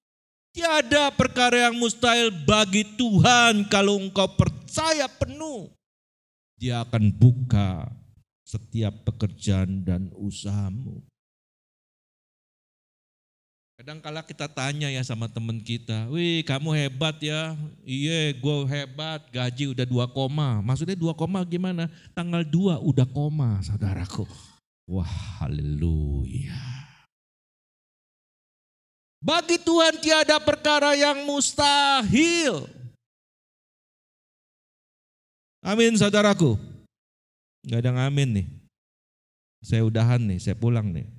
Tiada 0.49 1.13
perkara 1.13 1.69
yang 1.69 1.77
mustahil 1.77 2.33
bagi 2.33 2.81
Tuhan 2.97 3.69
kalau 3.69 4.01
engkau 4.01 4.25
percaya 4.33 5.05
penuh. 5.05 5.69
Dia 6.57 6.81
akan 6.81 7.13
buka 7.13 7.85
setiap 8.41 9.05
pekerjaan 9.05 9.85
dan 9.85 10.09
usahamu. 10.17 11.05
Kadang 13.89 14.05
kala 14.05 14.21
kita 14.21 14.45
tanya 14.45 14.85
ya 14.85 15.01
sama 15.01 15.25
teman 15.25 15.57
kita, 15.57 16.05
wih 16.13 16.45
kamu 16.45 16.77
hebat 16.77 17.17
ya, 17.25 17.57
iya 17.81 18.29
gue 18.37 18.57
hebat, 18.69 19.17
gaji 19.33 19.73
udah 19.73 19.81
dua 19.81 20.05
koma. 20.05 20.61
Maksudnya 20.61 20.93
dua 20.93 21.17
koma 21.17 21.41
gimana? 21.41 21.89
Tanggal 22.13 22.45
dua 22.45 22.77
udah 22.77 23.09
koma 23.09 23.57
saudaraku. 23.65 24.29
Wah 24.85 25.41
haleluya. 25.41 26.53
Bagi 29.25 29.57
Tuhan 29.57 29.97
tiada 29.97 30.37
perkara 30.37 30.93
yang 30.93 31.25
mustahil. 31.25 32.69
Amin 35.65 35.97
saudaraku. 35.97 36.61
Gak 37.65 37.81
ada 37.81 37.89
yang 37.89 37.97
amin 38.05 38.29
nih. 38.37 38.47
Saya 39.65 39.81
udahan 39.81 40.21
nih, 40.21 40.37
saya 40.37 40.53
pulang 40.53 40.93
nih. 40.93 41.18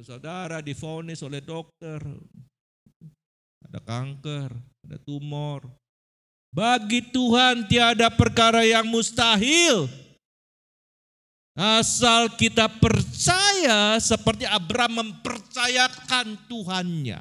Saudara 0.00 0.64
difonis 0.64 1.20
oleh 1.20 1.44
dokter. 1.44 2.00
Ada 3.68 3.76
kanker, 3.84 4.48
ada 4.88 4.96
tumor. 5.04 5.68
Bagi 6.48 7.04
Tuhan 7.12 7.68
tiada 7.68 8.08
perkara 8.08 8.64
yang 8.64 8.88
mustahil. 8.88 9.88
Asal 11.52 12.32
kita 12.32 12.64
percaya 12.80 14.00
seperti 14.00 14.48
Abraham 14.48 15.04
mempercayakan 15.04 16.40
Tuhannya. 16.48 17.20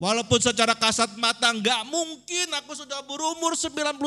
Walaupun 0.00 0.40
secara 0.40 0.72
kasat 0.72 1.20
mata 1.20 1.52
nggak 1.52 1.84
mungkin 1.90 2.48
aku 2.56 2.72
sudah 2.72 3.04
berumur 3.04 3.52
99 3.52 4.00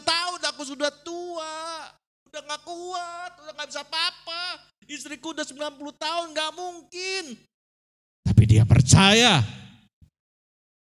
tahun, 0.00 0.40
aku 0.48 0.62
sudah 0.64 0.88
tua. 1.04 1.92
Udah 2.32 2.48
nggak 2.48 2.64
kuat, 2.64 3.32
udah 3.44 3.52
nggak 3.60 3.68
bisa 3.68 3.84
apa-apa. 3.84 4.44
Istriku 4.88 5.36
udah 5.36 5.44
90 5.44 5.76
tahun, 6.00 6.26
nggak 6.32 6.52
mungkin. 6.56 7.24
Tapi 8.24 8.42
dia 8.48 8.64
percaya. 8.64 9.44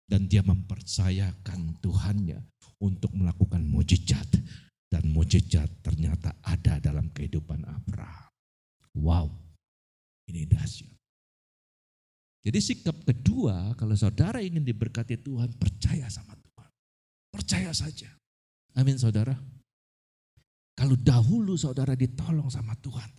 Dan 0.07 0.31
dia 0.31 0.39
mempercayakan 0.39 1.83
Tuhannya 1.83 2.39
untuk 2.79 3.11
melakukan 3.11 3.59
mujizat 3.59 4.39
dan 4.87 5.03
mujizat 5.11 5.67
ternyata 5.83 6.31
ada 6.47 6.79
dalam 6.79 7.11
kehidupan 7.11 7.59
Abraham. 7.67 8.31
Wow, 8.95 9.27
ini 10.31 10.47
dahsyat. 10.47 10.95
Jadi 12.43 12.59
sikap 12.63 12.95
kedua, 13.03 13.75
kalau 13.75 13.99
saudara 13.99 14.39
ingin 14.39 14.63
diberkati 14.63 15.19
Tuhan, 15.19 15.51
percaya 15.59 16.07
sama 16.07 16.39
Tuhan. 16.39 16.71
Percaya 17.35 17.71
saja. 17.75 18.07
Amin 18.79 18.95
saudara. 18.95 19.35
Kalau 20.73 20.97
dahulu 20.97 21.53
saudara 21.53 21.93
ditolong 21.93 22.49
sama 22.49 22.73
Tuhan, 22.81 23.09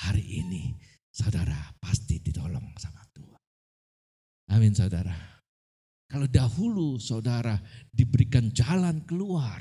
hari 0.00 0.42
ini 0.44 0.72
saudara 1.12 1.76
pasti 1.76 2.18
ditolong 2.24 2.72
sama 2.80 3.04
Tuhan. 3.12 3.42
Amin 4.56 4.72
saudara. 4.72 5.12
Kalau 6.08 6.28
dahulu 6.28 7.00
saudara 7.00 7.56
diberikan 7.88 8.52
jalan 8.52 9.04
keluar, 9.04 9.60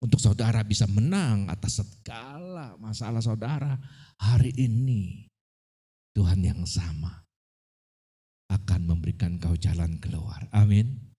untuk 0.00 0.16
saudara 0.16 0.64
bisa 0.64 0.88
menang 0.88 1.44
atas 1.52 1.84
segala 1.84 2.72
masalah 2.80 3.20
saudara 3.20 3.76
hari 4.16 4.52
ini. 4.56 5.28
Tuhan 6.10 6.42
yang 6.42 6.66
sama 6.66 7.22
akan 8.50 8.80
memberikan 8.82 9.38
kau 9.38 9.54
jalan 9.54 10.00
keluar. 10.02 10.48
Amin. 10.50 11.14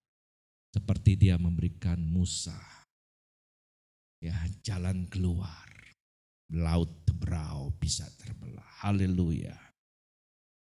Seperti 0.74 1.16
dia 1.16 1.40
memberikan 1.40 1.96
Musa 2.02 2.81
ya 4.22 4.38
jalan 4.62 5.10
keluar. 5.10 5.66
Laut 6.52 6.88
tebrau 7.02 7.74
bisa 7.82 8.06
terbelah. 8.20 8.62
Haleluya. 8.86 9.56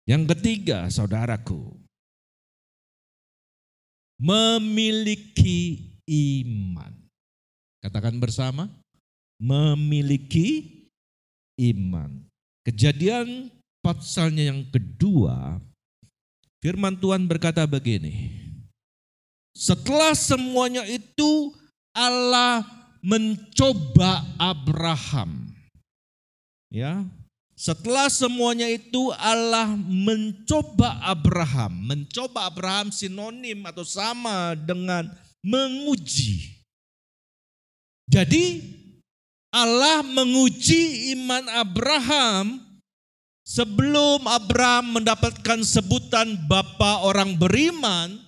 Yang 0.04 0.36
ketiga, 0.36 0.88
saudaraku, 0.90 1.72
memiliki 4.18 5.92
iman. 6.08 6.92
Katakan 7.80 8.16
bersama, 8.16 8.68
memiliki 9.36 10.88
iman. 11.60 12.24
Kejadian 12.64 13.52
pasalnya 13.84 14.52
yang 14.56 14.64
kedua, 14.72 15.60
firman 16.64 16.96
Tuhan 16.96 17.28
berkata 17.28 17.68
begini. 17.68 18.40
Setelah 19.52 20.16
semuanya 20.16 20.88
itu 20.88 21.52
Allah 21.92 22.83
mencoba 23.04 24.24
Abraham. 24.40 25.52
Ya. 26.72 27.04
Setelah 27.54 28.10
semuanya 28.10 28.66
itu 28.66 29.12
Allah 29.14 29.76
mencoba 29.76 30.98
Abraham. 31.04 31.84
Mencoba 31.84 32.48
Abraham 32.48 32.90
sinonim 32.90 33.62
atau 33.68 33.84
sama 33.84 34.56
dengan 34.58 35.06
menguji. 35.44 36.64
Jadi 38.10 38.58
Allah 39.54 40.02
menguji 40.02 41.14
iman 41.14 41.46
Abraham 41.46 42.58
sebelum 43.46 44.26
Abraham 44.26 44.98
mendapatkan 44.98 45.62
sebutan 45.62 46.34
bapa 46.50 47.06
orang 47.06 47.38
beriman, 47.38 48.18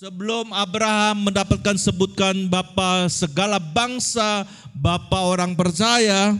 sebelum 0.00 0.48
Abraham 0.56 1.28
mendapatkan 1.28 1.76
sebutan 1.76 2.48
bapa 2.48 3.04
segala 3.12 3.60
bangsa, 3.60 4.48
bapa 4.72 5.28
orang 5.28 5.52
percaya, 5.52 6.32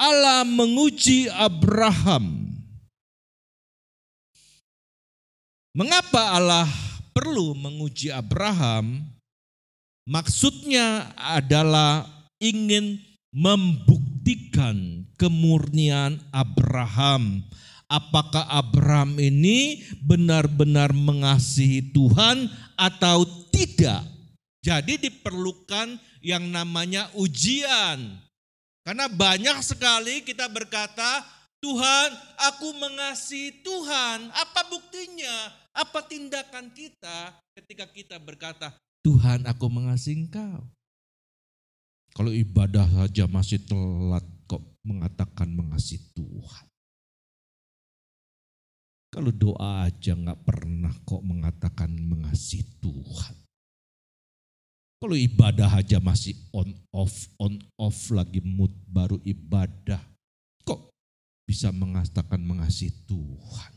Allah 0.00 0.48
menguji 0.48 1.28
Abraham. 1.28 2.56
Mengapa 5.76 6.40
Allah 6.40 6.64
perlu 7.12 7.52
menguji 7.52 8.08
Abraham? 8.08 9.04
Maksudnya 10.08 11.12
adalah 11.12 12.08
ingin 12.40 12.96
membuktikan 13.28 15.04
kemurnian 15.20 16.16
Abraham. 16.32 17.44
Apakah 17.92 18.48
Abraham 18.48 19.20
ini 19.20 19.84
benar-benar 20.00 20.96
mengasihi 20.96 21.92
Tuhan 21.92 22.48
atau 22.72 23.28
tidak? 23.52 24.00
Jadi 24.64 24.96
diperlukan 24.96 26.00
yang 26.24 26.48
namanya 26.48 27.12
ujian. 27.20 28.16
Karena 28.80 29.12
banyak 29.12 29.60
sekali 29.60 30.24
kita 30.24 30.48
berkata, 30.48 31.20
Tuhan, 31.60 32.08
aku 32.48 32.80
mengasihi 32.80 33.60
Tuhan. 33.60 34.32
Apa 34.40 34.72
buktinya? 34.72 35.52
Apa 35.76 36.08
tindakan 36.08 36.72
kita 36.72 37.36
ketika 37.60 37.84
kita 37.92 38.16
berkata, 38.16 38.72
Tuhan 39.04 39.44
aku 39.44 39.68
mengasihi 39.68 40.24
engkau. 40.24 40.64
Kalau 42.16 42.32
ibadah 42.32 42.88
saja 42.88 43.28
masih 43.28 43.60
telat 43.68 44.24
kok 44.48 44.64
mengatakan 44.80 45.52
mengasihi 45.52 46.00
Tuhan. 46.16 46.71
Kalau 49.12 49.28
doa 49.28 49.84
aja 49.84 50.16
nggak 50.16 50.40
pernah 50.40 50.88
kok 51.04 51.20
mengatakan 51.20 51.92
mengasihi 51.92 52.64
Tuhan. 52.80 53.36
Kalau 55.02 55.12
ibadah 55.18 55.68
aja 55.68 56.00
masih 56.00 56.32
on 56.56 56.72
off 56.94 57.28
on 57.36 57.60
off 57.76 58.08
lagi 58.08 58.40
mood 58.40 58.72
baru 58.88 59.20
ibadah. 59.20 60.00
Kok 60.64 60.94
bisa 61.44 61.68
mengatakan 61.74 62.40
mengasihi 62.40 63.04
Tuhan? 63.04 63.72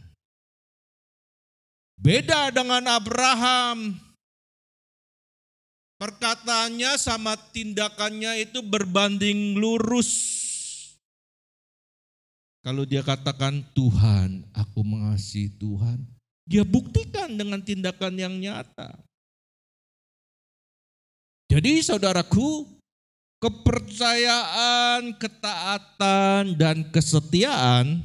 Beda 2.00 2.54
dengan 2.54 2.86
Abraham. 2.96 3.98
Perkataannya 6.00 6.96
sama 6.96 7.36
tindakannya 7.52 8.46
itu 8.46 8.64
berbanding 8.64 9.60
lurus. 9.60 10.45
Kalau 12.66 12.82
dia 12.82 13.06
katakan 13.06 13.62
Tuhan, 13.78 14.42
aku 14.50 14.82
mengasihi 14.82 15.54
Tuhan, 15.54 16.02
dia 16.50 16.66
buktikan 16.66 17.38
dengan 17.38 17.62
tindakan 17.62 18.18
yang 18.18 18.34
nyata. 18.42 19.06
Jadi 21.46 21.86
saudaraku, 21.86 22.66
kepercayaan, 23.38 25.14
ketaatan, 25.14 26.58
dan 26.58 26.90
kesetiaan 26.90 28.02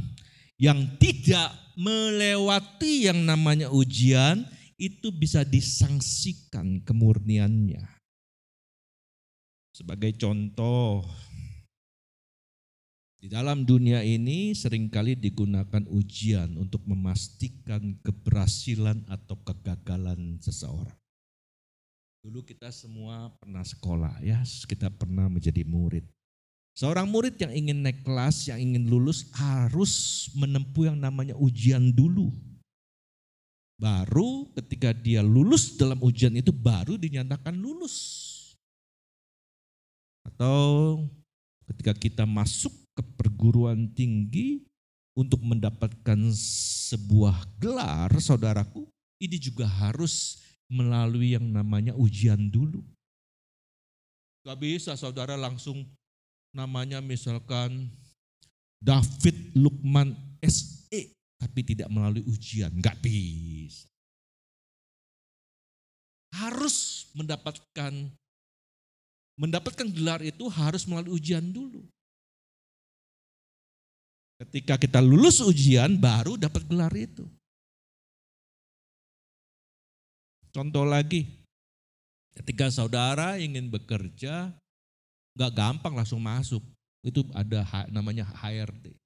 yang 0.61 0.85
tidak 1.01 1.57
melewati 1.81 3.09
yang 3.09 3.25
namanya 3.25 3.73
ujian 3.73 4.45
itu 4.77 5.09
bisa 5.09 5.41
disangsikan 5.41 6.85
kemurniannya. 6.85 7.97
Sebagai 9.73 10.13
contoh, 10.21 11.09
di 13.21 13.29
dalam 13.29 13.69
dunia 13.69 14.01
ini 14.01 14.57
sering 14.57 14.89
kali 14.89 15.13
digunakan 15.13 15.85
ujian 15.93 16.57
untuk 16.57 16.81
memastikan 16.89 18.01
keberhasilan 18.01 19.05
atau 19.13 19.37
kegagalan 19.45 20.41
seseorang. 20.41 20.97
Dulu 22.25 22.41
kita 22.41 22.73
semua 22.73 23.29
pernah 23.37 23.61
sekolah 23.61 24.25
ya, 24.25 24.41
kita 24.65 24.89
pernah 24.89 25.29
menjadi 25.29 25.61
murid. 25.69 26.09
Seorang 26.73 27.13
murid 27.13 27.37
yang 27.37 27.53
ingin 27.53 27.85
naik 27.85 28.01
kelas, 28.01 28.49
yang 28.49 28.57
ingin 28.57 28.89
lulus 28.89 29.29
harus 29.37 30.25
menempuh 30.33 30.89
yang 30.89 30.97
namanya 30.97 31.37
ujian 31.37 31.93
dulu. 31.93 32.33
Baru 33.77 34.49
ketika 34.57 34.97
dia 34.97 35.21
lulus 35.21 35.77
dalam 35.77 36.01
ujian 36.01 36.33
itu 36.37 36.53
baru 36.57 36.97
dinyatakan 36.97 37.53
lulus. 37.53 37.97
Atau 40.25 41.05
ketika 41.69 41.93
kita 41.93 42.25
masuk 42.25 42.80
ke 43.01 43.03
perguruan 43.17 43.89
tinggi 43.97 44.61
untuk 45.17 45.41
mendapatkan 45.41 46.21
sebuah 46.93 47.49
gelar, 47.57 48.13
saudaraku, 48.21 48.85
ini 49.17 49.41
juga 49.41 49.65
harus 49.65 50.45
melalui 50.69 51.33
yang 51.33 51.49
namanya 51.49 51.97
ujian 51.97 52.53
dulu. 52.53 52.85
Gak 54.45 54.61
bisa 54.61 54.93
saudara 55.01 55.37
langsung 55.41 55.89
namanya 56.53 57.01
misalkan 57.01 57.89
David 58.81 59.57
Lukman 59.57 60.13
SE 60.45 61.13
tapi 61.41 61.61
tidak 61.65 61.89
melalui 61.89 62.25
ujian, 62.29 62.69
nggak 62.69 63.01
bisa. 63.01 63.89
Harus 66.37 67.09
mendapatkan 67.17 67.93
mendapatkan 69.41 69.89
gelar 69.89 70.21
itu 70.21 70.45
harus 70.53 70.85
melalui 70.85 71.17
ujian 71.17 71.45
dulu. 71.49 71.81
Ketika 74.41 74.81
kita 74.81 75.05
lulus 75.05 75.45
ujian 75.45 76.01
baru 76.01 76.41
dapat 76.41 76.65
gelar 76.65 76.93
itu. 76.97 77.29
Contoh 80.51 80.83
lagi, 80.83 81.29
ketika 82.33 82.73
saudara 82.73 83.37
ingin 83.37 83.69
bekerja, 83.69 84.51
nggak 85.37 85.53
gampang 85.53 85.95
langsung 85.95 86.25
masuk. 86.25 86.65
Itu 87.05 87.25
ada 87.37 87.65
namanya 87.93 88.25
HRD 88.29 88.97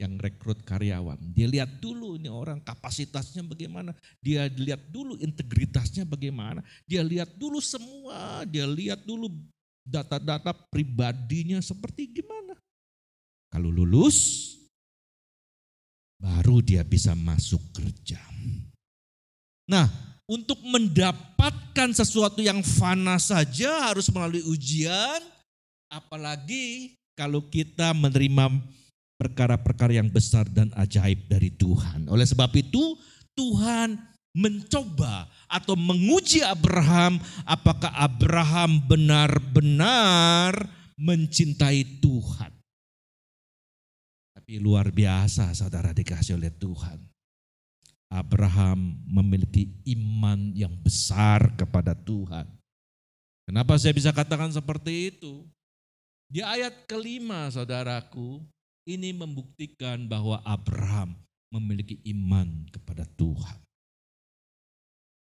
yang 0.00 0.16
rekrut 0.16 0.64
karyawan. 0.64 1.20
Dia 1.30 1.46
lihat 1.46 1.78
dulu 1.78 2.16
ini 2.16 2.32
orang 2.32 2.58
kapasitasnya 2.64 3.44
bagaimana. 3.44 3.92
Dia 4.18 4.48
lihat 4.48 4.88
dulu 4.88 5.14
integritasnya 5.20 6.08
bagaimana. 6.08 6.64
Dia 6.88 7.04
lihat 7.04 7.36
dulu 7.36 7.60
semua. 7.60 8.42
Dia 8.48 8.64
lihat 8.64 9.04
dulu 9.04 9.30
data-data 9.84 10.56
pribadinya 10.72 11.60
seperti 11.60 12.08
gimana. 12.08 12.49
Kalau 13.50 13.66
lulus, 13.66 14.50
baru 16.22 16.62
dia 16.62 16.86
bisa 16.86 17.18
masuk 17.18 17.60
kerja. 17.74 18.22
Nah, 19.66 19.86
untuk 20.30 20.62
mendapatkan 20.62 21.90
sesuatu 21.90 22.38
yang 22.38 22.62
fana 22.62 23.18
saja 23.18 23.90
harus 23.90 24.06
melalui 24.14 24.46
ujian, 24.46 25.18
apalagi 25.90 26.94
kalau 27.18 27.42
kita 27.50 27.90
menerima 27.90 28.62
perkara-perkara 29.18 29.98
yang 29.98 30.06
besar 30.06 30.46
dan 30.46 30.70
ajaib 30.78 31.26
dari 31.26 31.50
Tuhan. 31.50 32.06
Oleh 32.06 32.24
sebab 32.24 32.54
itu 32.54 32.94
Tuhan 33.34 33.98
mencoba 34.30 35.26
atau 35.50 35.74
menguji 35.74 36.46
Abraham 36.46 37.18
apakah 37.42 37.90
Abraham 37.98 38.78
benar-benar 38.86 40.54
mencintai 40.94 41.98
Tuhan. 41.98 42.59
Tapi 44.50 44.58
luar 44.66 44.90
biasa 44.90 45.54
saudara 45.54 45.94
dikasih 45.94 46.34
oleh 46.34 46.50
Tuhan. 46.50 46.98
Abraham 48.10 48.98
memiliki 49.06 49.78
iman 49.94 50.50
yang 50.58 50.74
besar 50.74 51.54
kepada 51.54 51.94
Tuhan. 51.94 52.50
Kenapa 53.46 53.78
saya 53.78 53.94
bisa 53.94 54.10
katakan 54.10 54.50
seperti 54.50 55.14
itu? 55.14 55.46
Di 56.26 56.42
ayat 56.42 56.82
kelima 56.90 57.46
saudaraku, 57.46 58.42
ini 58.90 59.14
membuktikan 59.14 60.10
bahwa 60.10 60.42
Abraham 60.42 61.14
memiliki 61.54 62.02
iman 62.10 62.50
kepada 62.74 63.06
Tuhan. 63.06 63.54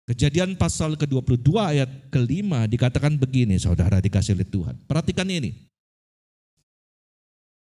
Kejadian 0.06 0.54
pasal 0.54 0.94
ke-22 0.94 1.50
ayat 1.58 1.90
kelima 2.14 2.62
dikatakan 2.70 3.18
begini 3.18 3.58
saudara 3.58 3.98
dikasih 3.98 4.38
oleh 4.38 4.46
Tuhan. 4.46 4.78
Perhatikan 4.86 5.26
ini. 5.26 5.66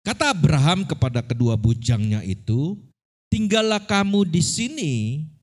Kata 0.01 0.33
Abraham 0.33 0.81
kepada 0.81 1.21
kedua 1.21 1.53
bujangnya 1.53 2.25
itu, 2.25 2.73
tinggallah 3.29 3.85
kamu 3.85 4.25
di 4.25 4.41
sini 4.41 4.93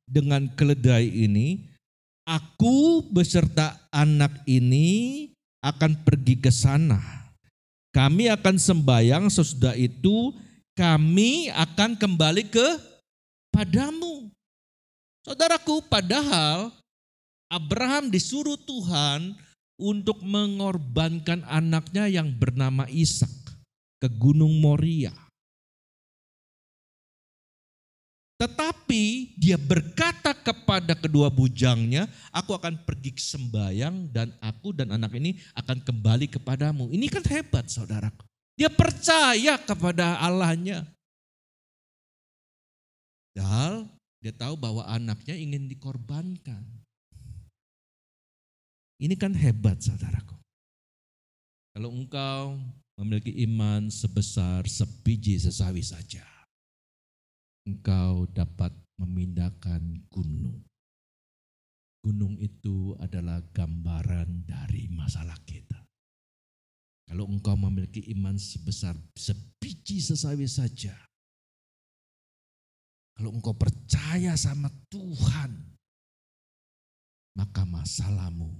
dengan 0.03 0.51
keledai 0.51 1.07
ini, 1.07 1.63
aku 2.27 3.07
beserta 3.07 3.79
anak 3.95 4.43
ini 4.51 5.31
akan 5.63 6.03
pergi 6.03 6.43
ke 6.43 6.51
sana. 6.51 6.99
Kami 7.95 8.27
akan 8.35 8.59
sembayang 8.59 9.31
sesudah 9.31 9.79
itu 9.79 10.35
kami 10.75 11.55
akan 11.55 11.95
kembali 11.95 12.51
ke 12.51 12.69
padamu. 13.55 14.27
Saudaraku, 15.23 15.87
padahal 15.87 16.75
Abraham 17.47 18.11
disuruh 18.11 18.59
Tuhan 18.59 19.39
untuk 19.79 20.19
mengorbankan 20.27 21.47
anaknya 21.47 22.11
yang 22.11 22.35
bernama 22.35 22.91
Ishak 22.91 23.48
ke 23.99 24.09
Gunung 24.09 24.59
Moria. 24.63 25.15
Tetapi 28.39 29.35
dia 29.35 29.59
berkata 29.59 30.31
kepada 30.31 30.95
kedua 30.95 31.27
bujangnya, 31.27 32.07
aku 32.31 32.55
akan 32.55 32.87
pergi 32.87 33.11
ke 33.11 33.19
sembayang 33.19 34.15
dan 34.15 34.31
aku 34.39 34.71
dan 34.71 34.95
anak 34.95 35.11
ini 35.19 35.35
akan 35.59 35.83
kembali 35.83 36.31
kepadamu. 36.31 36.87
Ini 36.95 37.11
kan 37.11 37.27
hebat 37.27 37.67
saudaraku. 37.67 38.23
Dia 38.55 38.71
percaya 38.71 39.59
kepada 39.59 40.23
Allahnya. 40.23 40.87
Padahal 43.35 43.91
dia 44.23 44.35
tahu 44.35 44.55
bahwa 44.55 44.83
anaknya 44.87 45.35
ingin 45.35 45.67
dikorbankan. 45.67 46.63
Ini 48.99 49.15
kan 49.15 49.35
hebat 49.35 49.79
saudaraku. 49.83 50.35
Kalau 51.75 51.91
engkau 51.95 52.59
memiliki 52.99 53.31
iman 53.47 53.87
sebesar 53.87 54.67
sebiji 54.67 55.39
sesawi 55.39 55.87
saja, 55.87 56.27
engkau 57.63 58.27
dapat 58.35 58.75
memindahkan 58.99 60.03
gunung. 60.11 60.67
Gunung 62.03 62.35
itu 62.43 62.99
adalah 62.99 63.39
gambaran 63.55 64.43
dari 64.43 64.91
masalah 64.91 65.39
kita. 65.47 65.79
Kalau 67.07 67.31
engkau 67.31 67.55
memiliki 67.55 68.03
iman 68.19 68.35
sebesar 68.35 68.99
sebiji 69.15 70.03
sesawi 70.03 70.51
saja, 70.51 70.95
kalau 73.15 73.31
engkau 73.31 73.55
percaya 73.55 74.35
sama 74.35 74.71
Tuhan, 74.91 75.55
maka 77.39 77.63
masalahmu 77.63 78.51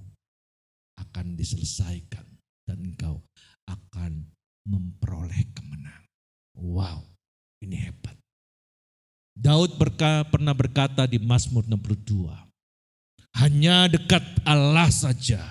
akan 0.99 1.35
diselesaikan 1.35 2.28
dan 2.69 2.77
engkau 2.85 3.25
akan 3.65 4.29
memperoleh 4.69 5.41
kemenangan. 5.57 6.05
Wow, 6.53 7.01
ini 7.65 7.89
hebat. 7.89 8.13
Daud 9.33 9.81
berka, 9.81 10.27
pernah 10.29 10.53
berkata 10.53 11.09
di 11.09 11.17
Mazmur 11.17 11.65
62, 11.65 12.29
hanya 13.41 13.89
dekat 13.89 14.21
Allah 14.45 14.91
saja 14.93 15.41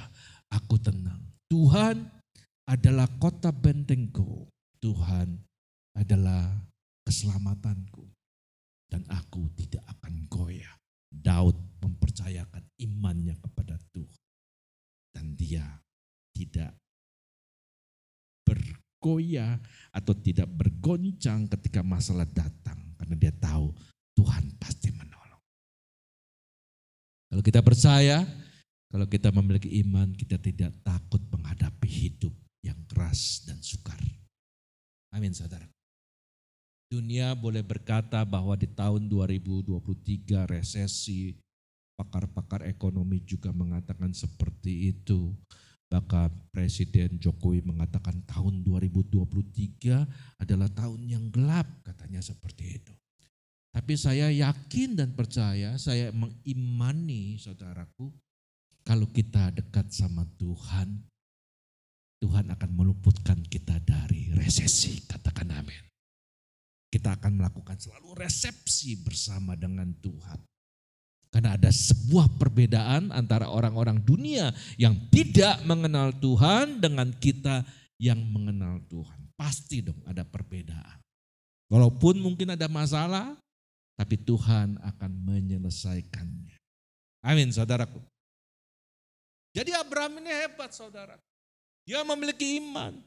aku 0.46 0.78
tenang. 0.78 1.18
Tuhan 1.50 2.06
adalah 2.68 3.08
kota 3.18 3.48
bentengku. 3.50 4.46
Tuhan 4.78 5.40
adalah 5.96 6.52
keselamatanku. 7.02 8.04
Dan 8.88 9.04
aku 9.08 9.48
tidak 9.56 9.84
akan 9.96 10.28
goyah. 10.28 10.76
Daud 11.08 11.56
mempercayakan 11.80 12.64
imannya 12.80 13.36
kepada 13.40 13.80
Tuhan. 13.92 14.22
Dan 15.16 15.32
dia 15.32 15.64
tidak 16.36 16.76
bergoyah 18.48 19.60
atau 19.92 20.16
tidak 20.16 20.48
bergoncang 20.48 21.44
ketika 21.52 21.84
masalah 21.84 22.24
datang 22.24 22.80
karena 22.96 23.14
dia 23.20 23.32
tahu 23.36 23.76
Tuhan 24.16 24.56
pasti 24.56 24.88
menolong. 24.90 25.42
Kalau 27.28 27.42
kita 27.44 27.60
percaya, 27.60 28.24
kalau 28.88 29.04
kita 29.04 29.28
memiliki 29.36 29.68
iman, 29.84 30.16
kita 30.16 30.40
tidak 30.40 30.72
takut 30.80 31.20
menghadapi 31.28 31.86
hidup 31.86 32.32
yang 32.64 32.80
keras 32.88 33.44
dan 33.44 33.60
sukar. 33.60 34.00
Amin 35.12 35.36
saudara. 35.36 35.68
Dunia 36.88 37.36
boleh 37.36 37.60
berkata 37.60 38.24
bahwa 38.24 38.56
di 38.56 38.64
tahun 38.64 39.12
2023 39.12 40.48
resesi, 40.48 41.36
pakar-pakar 42.00 42.64
ekonomi 42.64 43.20
juga 43.28 43.52
mengatakan 43.52 44.16
seperti 44.16 44.96
itu. 44.96 45.36
Bahkan 45.88 46.52
Presiden 46.52 47.16
Jokowi 47.16 47.64
mengatakan 47.64 48.20
tahun 48.28 48.60
2023 48.60 50.04
adalah 50.36 50.68
tahun 50.68 51.00
yang 51.08 51.24
gelap, 51.32 51.64
katanya 51.80 52.20
seperti 52.20 52.76
itu. 52.76 52.92
Tapi 53.72 53.94
saya 53.96 54.28
yakin 54.28 55.00
dan 55.00 55.16
percaya, 55.16 55.80
saya 55.80 56.12
mengimani 56.12 57.40
saudaraku, 57.40 58.12
kalau 58.84 59.08
kita 59.08 59.52
dekat 59.52 59.88
sama 59.88 60.28
Tuhan, 60.36 61.08
Tuhan 62.20 62.50
akan 62.52 62.70
meluputkan 62.72 63.40
kita 63.46 63.80
dari 63.80 64.32
resesi, 64.34 65.04
katakan 65.08 65.52
amin. 65.54 65.84
Kita 66.88 67.16
akan 67.16 67.40
melakukan 67.40 67.76
selalu 67.76 68.16
resepsi 68.16 68.98
bersama 69.04 69.56
dengan 69.56 69.92
Tuhan. 70.00 70.40
Karena 71.28 71.60
ada 71.60 71.68
sebuah 71.68 72.40
perbedaan 72.40 73.12
antara 73.12 73.52
orang-orang 73.52 74.00
dunia 74.00 74.48
yang 74.80 74.96
tidak 75.12 75.60
mengenal 75.68 76.08
Tuhan 76.16 76.80
dengan 76.80 77.12
kita 77.12 77.68
yang 78.00 78.18
mengenal 78.32 78.80
Tuhan. 78.88 79.28
Pasti 79.36 79.84
dong 79.84 80.00
ada 80.08 80.24
perbedaan. 80.24 80.98
Walaupun 81.68 82.16
mungkin 82.24 82.56
ada 82.56 82.64
masalah, 82.64 83.36
tapi 83.92 84.16
Tuhan 84.16 84.80
akan 84.80 85.10
menyelesaikannya. 85.28 86.56
Amin 87.20 87.52
saudaraku. 87.52 88.00
Jadi 89.52 89.76
Abraham 89.76 90.24
ini 90.24 90.32
hebat 90.32 90.72
saudara. 90.72 91.20
Dia 91.84 92.00
memiliki 92.08 92.56
iman. 92.56 93.04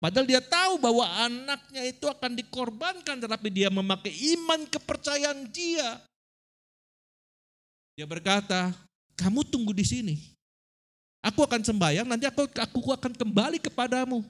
Padahal 0.00 0.24
dia 0.24 0.40
tahu 0.40 0.80
bahwa 0.80 1.04
anaknya 1.04 1.84
itu 1.84 2.08
akan 2.08 2.32
dikorbankan, 2.32 3.20
tetapi 3.20 3.52
dia 3.52 3.68
memakai 3.68 4.16
iman 4.32 4.64
kepercayaan 4.64 5.44
dia 5.52 6.00
dia 8.00 8.08
berkata, 8.08 8.72
kamu 9.12 9.44
tunggu 9.44 9.76
di 9.76 9.84
sini. 9.84 10.16
Aku 11.20 11.44
akan 11.44 11.60
sembahyang, 11.60 12.08
nanti 12.08 12.24
aku, 12.24 12.48
aku 12.48 12.96
akan 12.96 13.12
kembali 13.12 13.60
kepadamu. 13.60 14.24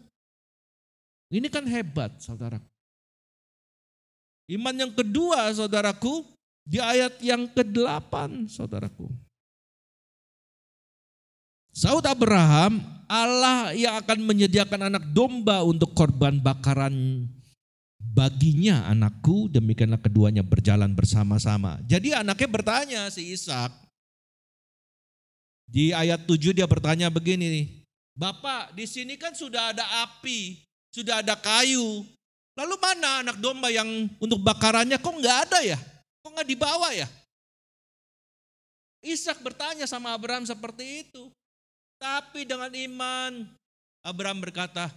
Ini 1.31 1.47
kan 1.47 1.63
hebat, 1.71 2.19
saudaraku. 2.19 2.67
Iman 4.51 4.75
yang 4.75 4.91
kedua, 4.91 5.47
saudaraku, 5.55 6.27
di 6.67 6.83
ayat 6.83 7.23
yang 7.23 7.47
ke-8, 7.47 8.51
saudaraku. 8.51 9.07
Saud 11.71 12.03
Abraham, 12.11 12.83
Allah 13.07 13.71
yang 13.79 13.95
akan 14.03 14.19
menyediakan 14.27 14.91
anak 14.91 15.07
domba 15.15 15.63
untuk 15.63 15.95
korban 15.95 16.43
bakaran 16.43 17.23
baginya 18.01 18.89
anakku, 18.89 19.53
demikianlah 19.53 20.01
keduanya 20.01 20.41
berjalan 20.41 20.97
bersama-sama. 20.97 21.77
Jadi 21.85 22.17
anaknya 22.17 22.49
bertanya 22.49 23.01
si 23.13 23.37
Ishak. 23.37 23.71
Di 25.71 25.95
ayat 25.95 26.27
7 26.27 26.51
dia 26.51 26.67
bertanya 26.67 27.07
begini, 27.13 27.81
Bapak 28.17 28.75
di 28.75 28.85
sini 28.85 29.15
kan 29.15 29.33
sudah 29.33 29.71
ada 29.71 29.87
api, 30.05 30.61
sudah 30.91 31.23
ada 31.23 31.39
kayu. 31.39 32.03
Lalu 32.59 32.75
mana 32.77 33.23
anak 33.23 33.39
domba 33.39 33.71
yang 33.71 33.87
untuk 34.19 34.43
bakarannya 34.43 34.99
kok 34.99 35.15
nggak 35.15 35.39
ada 35.49 35.59
ya? 35.63 35.79
Kok 36.21 36.35
nggak 36.35 36.49
dibawa 36.51 36.91
ya? 36.93 37.09
Ishak 39.01 39.41
bertanya 39.41 39.89
sama 39.89 40.13
Abraham 40.13 40.45
seperti 40.45 41.09
itu. 41.09 41.33
Tapi 41.97 42.45
dengan 42.45 42.69
iman, 42.69 43.49
Abraham 44.05 44.45
berkata, 44.45 44.93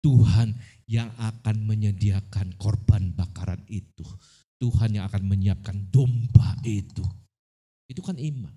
Tuhan 0.00 0.56
yang 0.92 1.08
akan 1.16 1.64
menyediakan 1.64 2.52
korban 2.60 3.16
bakaran 3.16 3.64
itu. 3.72 4.04
Tuhan 4.60 4.92
yang 4.92 5.08
akan 5.08 5.24
menyiapkan 5.24 5.88
domba 5.88 6.52
itu. 6.68 7.00
Itu 7.88 8.04
kan 8.04 8.20
iman. 8.20 8.52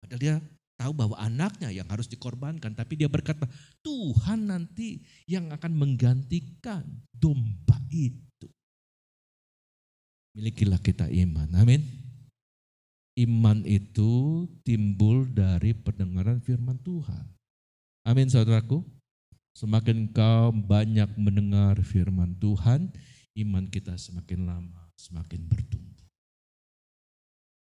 Padahal 0.00 0.20
dia 0.20 0.36
tahu 0.80 0.96
bahwa 0.96 1.20
anaknya 1.20 1.68
yang 1.68 1.84
harus 1.92 2.08
dikorbankan. 2.08 2.72
Tapi 2.72 2.96
dia 2.96 3.12
berkata, 3.12 3.44
Tuhan 3.84 4.48
nanti 4.48 5.04
yang 5.28 5.52
akan 5.52 5.76
menggantikan 5.76 6.88
domba 7.12 7.76
itu. 7.92 8.48
Milikilah 10.34 10.80
kita 10.80 11.12
iman. 11.12 11.52
Amin. 11.60 11.84
Iman 13.14 13.62
itu 13.62 14.42
timbul 14.66 15.28
dari 15.30 15.76
pendengaran 15.76 16.40
firman 16.42 16.80
Tuhan. 16.82 17.28
Amin 18.08 18.26
saudaraku. 18.26 18.82
Semakin 19.54 20.10
kau 20.10 20.50
banyak 20.50 21.14
mendengar 21.14 21.78
firman 21.86 22.34
Tuhan, 22.42 22.90
iman 23.38 23.64
kita 23.70 23.94
semakin 23.94 24.50
lama, 24.50 24.90
semakin 24.98 25.46
bertumbuh. 25.46 26.10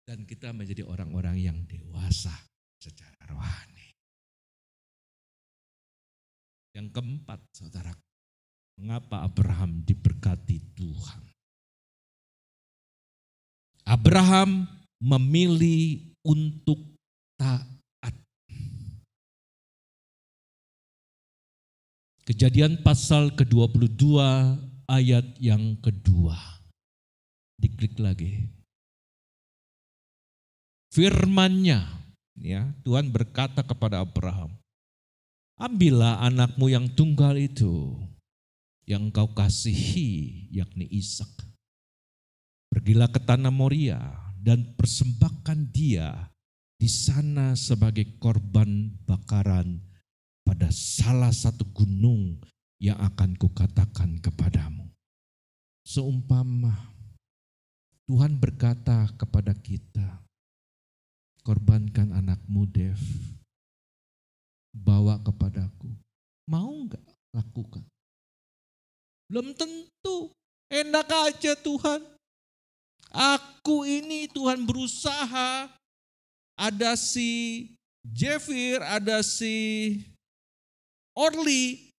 Dan 0.10 0.26
kita 0.26 0.50
menjadi 0.50 0.82
orang-orang 0.82 1.38
yang 1.38 1.58
dewasa 1.70 2.34
secara 2.82 3.18
rohani. 3.30 3.94
Yang 6.74 6.88
keempat, 6.90 7.40
saudara, 7.54 7.94
mengapa 8.82 9.22
Abraham 9.22 9.86
diberkati 9.86 10.58
Tuhan? 10.74 11.24
Abraham 13.86 14.66
memilih 14.98 16.02
untuk 16.26 16.82
taat. 17.38 17.75
Kejadian 22.26 22.82
pasal 22.82 23.38
ke-22 23.38 24.18
ayat 24.90 25.38
yang 25.38 25.78
kedua. 25.78 26.34
Diklik 27.62 28.02
lagi. 28.02 28.50
Firmannya, 30.90 31.86
ya 32.42 32.74
Tuhan 32.82 33.14
berkata 33.14 33.62
kepada 33.62 34.02
Abraham, 34.02 34.58
ambillah 35.62 36.18
anakmu 36.26 36.66
yang 36.66 36.90
tunggal 36.98 37.38
itu, 37.38 37.94
yang 38.90 39.14
kau 39.14 39.30
kasihi, 39.30 40.50
yakni 40.50 40.90
Ishak. 40.90 41.30
Pergilah 42.74 43.14
ke 43.14 43.22
tanah 43.22 43.54
Moria 43.54 44.02
dan 44.42 44.74
persembahkan 44.74 45.70
dia 45.70 46.34
di 46.82 46.90
sana 46.90 47.54
sebagai 47.54 48.18
korban 48.18 48.98
bakaran 49.06 49.78
pada 50.46 50.70
salah 50.70 51.34
satu 51.34 51.66
gunung 51.74 52.38
yang 52.78 52.96
akan 53.02 53.34
kukatakan 53.36 54.22
kepadamu. 54.22 54.86
Seumpama 55.82 56.96
Tuhan 58.06 58.38
berkata 58.38 59.10
kepada 59.18 59.58
kita, 59.58 60.22
korbankan 61.42 62.14
anakmu 62.14 62.70
Dev, 62.70 63.02
bawa 64.70 65.18
kepadaku. 65.26 65.90
Mau 66.46 66.86
nggak 66.86 67.02
lakukan? 67.34 67.82
Belum 69.26 69.58
tentu. 69.58 70.30
Enak 70.70 71.10
aja 71.10 71.58
Tuhan. 71.58 72.02
Aku 73.10 73.86
ini 73.90 74.30
Tuhan 74.30 74.66
berusaha. 74.70 75.70
Ada 76.54 76.94
si 76.94 77.74
Jefir, 78.06 78.86
ada 78.86 79.26
si 79.26 79.98
Orly. 81.16 81.90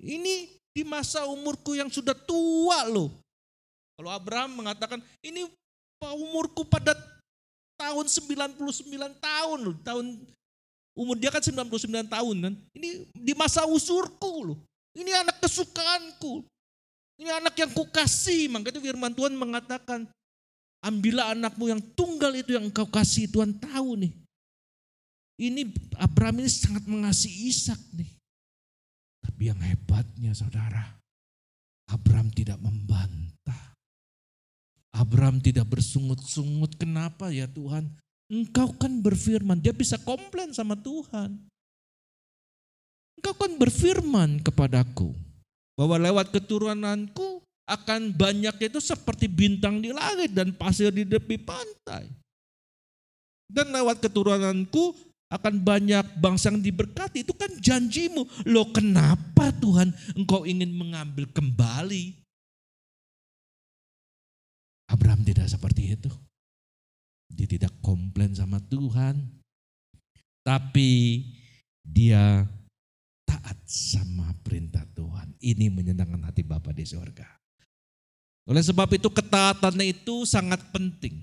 Ini 0.00 0.50
di 0.74 0.82
masa 0.82 1.28
umurku 1.30 1.78
yang 1.78 1.86
sudah 1.92 2.16
tua 2.16 2.88
loh. 2.90 3.14
Kalau 3.94 4.10
Abraham 4.10 4.64
mengatakan, 4.64 4.98
ini 5.22 5.46
umurku 6.02 6.66
pada 6.66 6.98
tahun 7.78 8.10
99 8.10 8.58
tahun 9.22 9.58
loh. 9.62 9.76
Tahun 9.86 10.06
umur 10.98 11.14
dia 11.14 11.30
kan 11.30 11.44
99 11.44 12.10
tahun 12.10 12.36
kan. 12.42 12.54
Ini 12.74 12.88
di 13.14 13.32
masa 13.38 13.62
usurku 13.68 14.50
loh. 14.50 14.58
Ini 14.98 15.10
anak 15.22 15.38
kesukaanku. 15.42 16.42
Ini 17.22 17.30
anak 17.38 17.54
yang 17.54 17.70
kukasih. 17.70 18.50
Maka 18.50 18.74
itu 18.74 18.82
firman 18.82 19.14
Tuhan 19.14 19.38
mengatakan, 19.38 20.10
ambillah 20.82 21.34
anakmu 21.34 21.70
yang 21.70 21.82
tunggal 21.94 22.34
itu 22.34 22.58
yang 22.58 22.66
engkau 22.66 22.86
kasih. 22.90 23.30
Tuhan 23.30 23.54
tahu 23.58 23.94
nih. 24.02 24.12
Ini 25.34 25.66
Abraham 25.98 26.46
ini 26.46 26.50
sangat 26.50 26.86
mengasihi 26.86 27.50
Ishak 27.50 27.78
nih. 27.94 28.13
Tapi 29.24 29.48
yang 29.48 29.60
hebatnya 29.64 30.36
saudara, 30.36 31.00
Abraham 31.88 32.28
tidak 32.28 32.60
membantah. 32.60 33.74
Abraham 34.94 35.42
tidak 35.42 35.66
bersungut-sungut. 35.72 36.76
Kenapa 36.78 37.32
ya 37.32 37.48
Tuhan? 37.50 37.88
Engkau 38.30 38.70
kan 38.76 39.02
berfirman. 39.02 39.58
Dia 39.58 39.74
bisa 39.74 39.98
komplain 39.98 40.54
sama 40.54 40.78
Tuhan. 40.78 41.34
Engkau 43.18 43.34
kan 43.34 43.52
berfirman 43.58 44.44
kepadaku. 44.44 45.16
Bahwa 45.74 45.98
lewat 45.98 46.30
keturunanku 46.30 47.42
akan 47.64 48.12
banyak 48.14 48.70
itu 48.70 48.78
seperti 48.78 49.26
bintang 49.26 49.80
di 49.80 49.90
langit 49.90 50.30
dan 50.30 50.52
pasir 50.54 50.92
di 50.94 51.02
tepi 51.02 51.40
pantai. 51.40 52.06
Dan 53.50 53.72
lewat 53.72 53.98
keturunanku 53.98 54.94
akan 55.34 55.60
banyak 55.60 56.06
bangsa 56.22 56.54
yang 56.54 56.62
diberkati. 56.62 57.26
Itu 57.26 57.34
kan 57.34 57.50
janjimu. 57.58 58.46
Loh 58.46 58.70
kenapa 58.70 59.50
Tuhan 59.58 59.90
engkau 60.14 60.46
ingin 60.46 60.70
mengambil 60.70 61.26
kembali? 61.34 62.14
Abraham 64.86 65.26
tidak 65.26 65.50
seperti 65.50 65.98
itu. 65.98 66.10
Dia 67.34 67.50
tidak 67.50 67.74
komplain 67.82 68.30
sama 68.30 68.62
Tuhan. 68.62 69.18
Tapi 70.44 71.24
dia 71.82 72.46
taat 73.26 73.58
sama 73.64 74.30
perintah 74.44 74.84
Tuhan. 74.94 75.34
Ini 75.40 75.72
menyenangkan 75.72 76.20
hati 76.30 76.44
Bapa 76.44 76.70
di 76.70 76.84
surga. 76.84 77.26
Oleh 78.44 78.60
sebab 78.60 78.92
itu 78.92 79.08
ketaatan 79.08 79.80
itu 79.80 80.28
sangat 80.28 80.60
penting. 80.68 81.16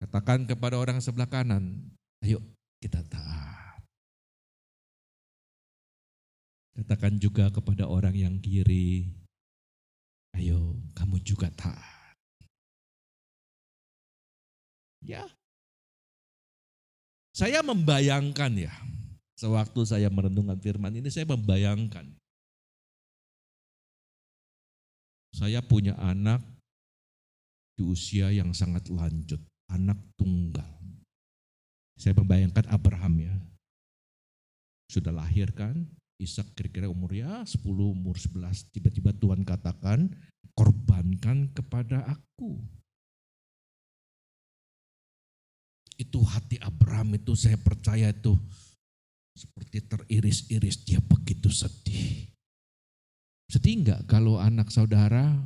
Katakan 0.00 0.48
kepada 0.48 0.80
orang 0.80 0.96
sebelah 1.04 1.28
kanan, 1.28 1.76
ayo 2.24 2.38
kita 2.80 3.00
taat. 3.08 3.80
Katakan 6.80 7.20
juga 7.20 7.52
kepada 7.52 7.84
orang 7.84 8.16
yang 8.16 8.34
kiri, 8.40 9.04
ayo 10.32 10.80
kamu 10.96 11.20
juga 11.20 11.52
taat. 11.52 12.16
Ya. 15.04 15.28
Saya 17.36 17.64
membayangkan 17.64 18.52
ya, 18.56 18.72
sewaktu 19.36 19.80
saya 19.88 20.12
merenungkan 20.12 20.60
firman 20.60 20.92
ini 20.92 21.08
saya 21.08 21.24
membayangkan. 21.28 22.04
Saya 25.30 25.62
punya 25.64 25.96
anak 25.96 26.42
di 27.78 27.86
usia 27.86 28.28
yang 28.28 28.52
sangat 28.52 28.88
lanjut, 28.92 29.40
anak 29.72 29.96
tunggal. 30.20 30.79
Saya 32.00 32.16
membayangkan 32.16 32.64
Abraham 32.72 33.14
ya. 33.20 33.34
Sudah 34.88 35.12
lahir 35.12 35.52
kan, 35.52 35.84
Ishak 36.16 36.56
kira-kira 36.56 36.88
umurnya 36.88 37.44
10, 37.44 37.60
umur 37.92 38.16
11. 38.16 38.72
Tiba-tiba 38.72 39.12
Tuhan 39.12 39.44
katakan, 39.44 40.08
korbankan 40.56 41.52
kepada 41.52 42.08
aku. 42.08 42.56
itu 46.00 46.18
hati 46.24 46.56
Abraham 46.64 47.20
itu 47.20 47.36
saya 47.36 47.60
percaya 47.60 48.08
itu 48.08 48.32
seperti 49.36 49.84
teriris-iris 49.84 50.80
dia 50.88 50.96
begitu 51.04 51.52
sedih. 51.52 52.32
Sedih 53.52 53.84
enggak 53.84 54.08
kalau 54.08 54.40
anak 54.40 54.72
saudara 54.72 55.36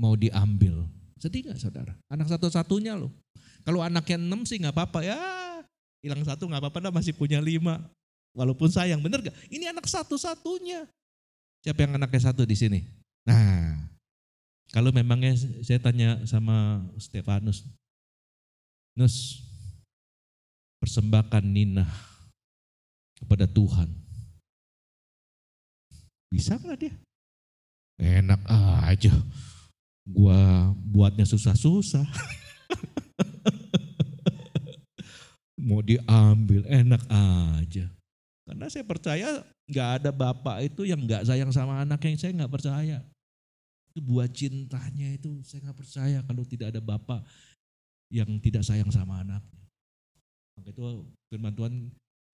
mau 0.00 0.16
diambil? 0.16 0.88
Sedih 1.20 1.44
enggak 1.44 1.60
saudara? 1.60 1.92
Anak 2.08 2.32
satu-satunya 2.32 2.96
loh. 2.96 3.12
Kalau 3.60 3.84
anaknya 3.84 4.16
enam 4.16 4.48
sih 4.48 4.56
nggak 4.56 4.72
apa-apa 4.72 5.04
ya. 5.04 5.20
Hilang 6.00 6.24
satu 6.24 6.48
nggak 6.48 6.60
apa-apa, 6.64 6.88
dah 6.88 6.92
masih 6.92 7.12
punya 7.12 7.40
lima. 7.40 7.80
Walaupun 8.32 8.70
sayang, 8.70 9.02
bener 9.02 9.26
gak? 9.26 9.36
Ini 9.50 9.74
anak 9.74 9.90
satu-satunya. 9.90 10.86
Siapa 11.60 11.82
yang 11.82 11.98
anaknya 11.98 12.30
satu 12.30 12.46
di 12.46 12.54
sini? 12.56 12.80
Nah, 13.26 13.74
kalau 14.70 14.94
memangnya 14.94 15.34
saya 15.66 15.82
tanya 15.82 16.22
sama 16.24 16.86
Stefanus, 16.96 17.66
Nus, 18.94 19.44
persembahkan 20.78 21.42
Nina 21.42 21.84
kepada 23.18 23.44
Tuhan. 23.50 23.90
Bisa 26.30 26.56
nggak 26.56 26.78
dia? 26.78 26.94
Enak 28.00 28.40
aja. 28.86 29.12
Gua 30.06 30.70
buatnya 30.86 31.26
susah-susah. 31.26 32.06
Mau 35.60 35.84
diambil 35.84 36.64
enak 36.64 37.04
aja. 37.60 37.86
Karena 38.48 38.66
saya 38.66 38.82
percaya 38.82 39.28
nggak 39.70 39.88
ada 40.02 40.10
bapak 40.10 40.66
itu 40.66 40.82
yang 40.88 40.98
nggak 41.04 41.28
sayang 41.28 41.52
sama 41.54 41.84
anak 41.84 42.00
yang 42.02 42.16
saya 42.18 42.32
nggak 42.34 42.50
percaya. 42.50 42.98
Itu 43.92 44.00
buat 44.02 44.30
cintanya 44.32 45.14
itu 45.14 45.38
saya 45.46 45.70
nggak 45.70 45.78
percaya 45.78 46.18
kalau 46.24 46.42
tidak 46.42 46.74
ada 46.74 46.80
bapak 46.82 47.22
yang 48.10 48.26
tidak 48.42 48.66
sayang 48.66 48.90
sama 48.90 49.22
anaknya. 49.22 49.62
Maka 50.58 50.74
itu 50.74 51.06
firman 51.30 51.54
Tuhan 51.54 51.74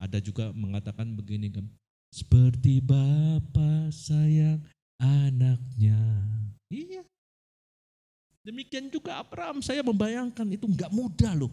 ada 0.01 0.19
juga 0.23 0.53
mengatakan 0.57 1.13
begini 1.13 1.53
kan. 1.53 1.67
Seperti 2.15 2.81
Bapa 2.81 3.93
sayang 3.93 4.65
anaknya. 4.97 6.01
Iya. 6.73 7.05
Demikian 8.47 8.89
juga 8.89 9.21
Abraham, 9.21 9.59
saya 9.61 9.83
membayangkan 9.83 10.47
itu 10.49 10.65
nggak 10.65 10.95
mudah 10.95 11.35
loh. 11.35 11.53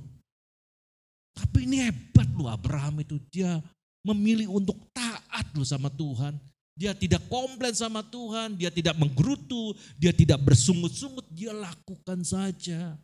Tapi 1.34 1.66
ini 1.66 1.82
hebat 1.90 2.30
loh 2.38 2.50
Abraham 2.50 3.02
itu, 3.02 3.18
dia 3.34 3.58
memilih 4.06 4.54
untuk 4.54 4.78
taat 4.94 5.50
loh 5.58 5.66
sama 5.66 5.90
Tuhan. 5.90 6.38
Dia 6.74 6.98
tidak 6.98 7.30
komplain 7.30 7.74
sama 7.78 8.02
Tuhan, 8.02 8.58
dia 8.58 8.74
tidak 8.74 8.98
menggerutu, 8.98 9.78
dia 9.94 10.10
tidak 10.10 10.42
bersungut-sungut, 10.42 11.26
dia 11.30 11.54
lakukan 11.54 12.26
saja. 12.26 12.98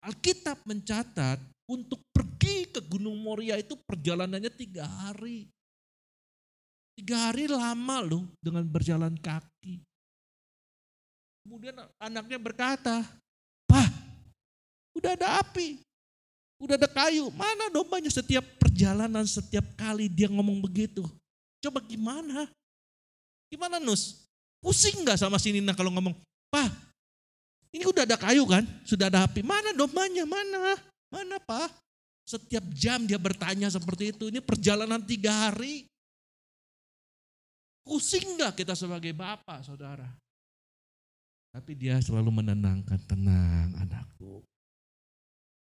Alkitab 0.00 0.64
mencatat 0.64 1.36
untuk 1.68 2.00
pergi 2.14 2.64
ke 2.72 2.80
Gunung 2.80 3.20
Moria 3.20 3.60
itu 3.60 3.76
perjalanannya 3.76 4.48
tiga 4.48 4.88
hari. 4.88 5.52
Tiga 6.96 7.28
hari 7.28 7.44
lama 7.44 8.00
loh 8.00 8.24
dengan 8.40 8.64
berjalan 8.64 9.12
kaki. 9.20 9.84
Kemudian 11.44 11.76
anaknya 12.00 12.40
berkata, 12.40 13.04
Pak, 13.68 13.88
udah 14.96 15.12
ada 15.12 15.44
api, 15.44 15.85
udah 16.56 16.74
ada 16.80 16.88
kayu, 16.88 17.28
mana 17.36 17.68
dombanya 17.68 18.08
setiap 18.08 18.44
perjalanan, 18.56 19.28
setiap 19.28 19.64
kali 19.76 20.08
dia 20.08 20.28
ngomong 20.32 20.60
begitu. 20.64 21.04
Coba 21.60 21.84
gimana? 21.84 22.48
Gimana 23.52 23.76
Nus? 23.76 24.24
Pusing 24.64 25.04
gak 25.04 25.20
sama 25.20 25.36
si 25.36 25.52
Nina 25.52 25.76
kalau 25.76 25.92
ngomong, 25.92 26.16
Pak, 26.48 26.72
ini 27.76 27.84
udah 27.84 28.08
ada 28.08 28.16
kayu 28.16 28.48
kan? 28.48 28.64
Sudah 28.88 29.12
ada 29.12 29.28
api, 29.28 29.44
mana 29.44 29.76
dombanya, 29.76 30.24
mana? 30.24 30.80
Mana 31.12 31.36
Pak? 31.38 31.70
Setiap 32.26 32.64
jam 32.74 33.06
dia 33.06 33.20
bertanya 33.20 33.70
seperti 33.70 34.10
itu, 34.10 34.32
ini 34.32 34.42
perjalanan 34.42 34.98
tiga 35.04 35.30
hari. 35.46 35.86
Pusing 37.86 38.40
gak 38.42 38.58
kita 38.58 38.74
sebagai 38.74 39.14
bapak, 39.14 39.62
saudara? 39.62 40.10
Tapi 41.54 41.72
dia 41.78 42.02
selalu 42.02 42.42
menenangkan, 42.42 42.98
tenang 43.06 43.70
anakku. 43.78 44.42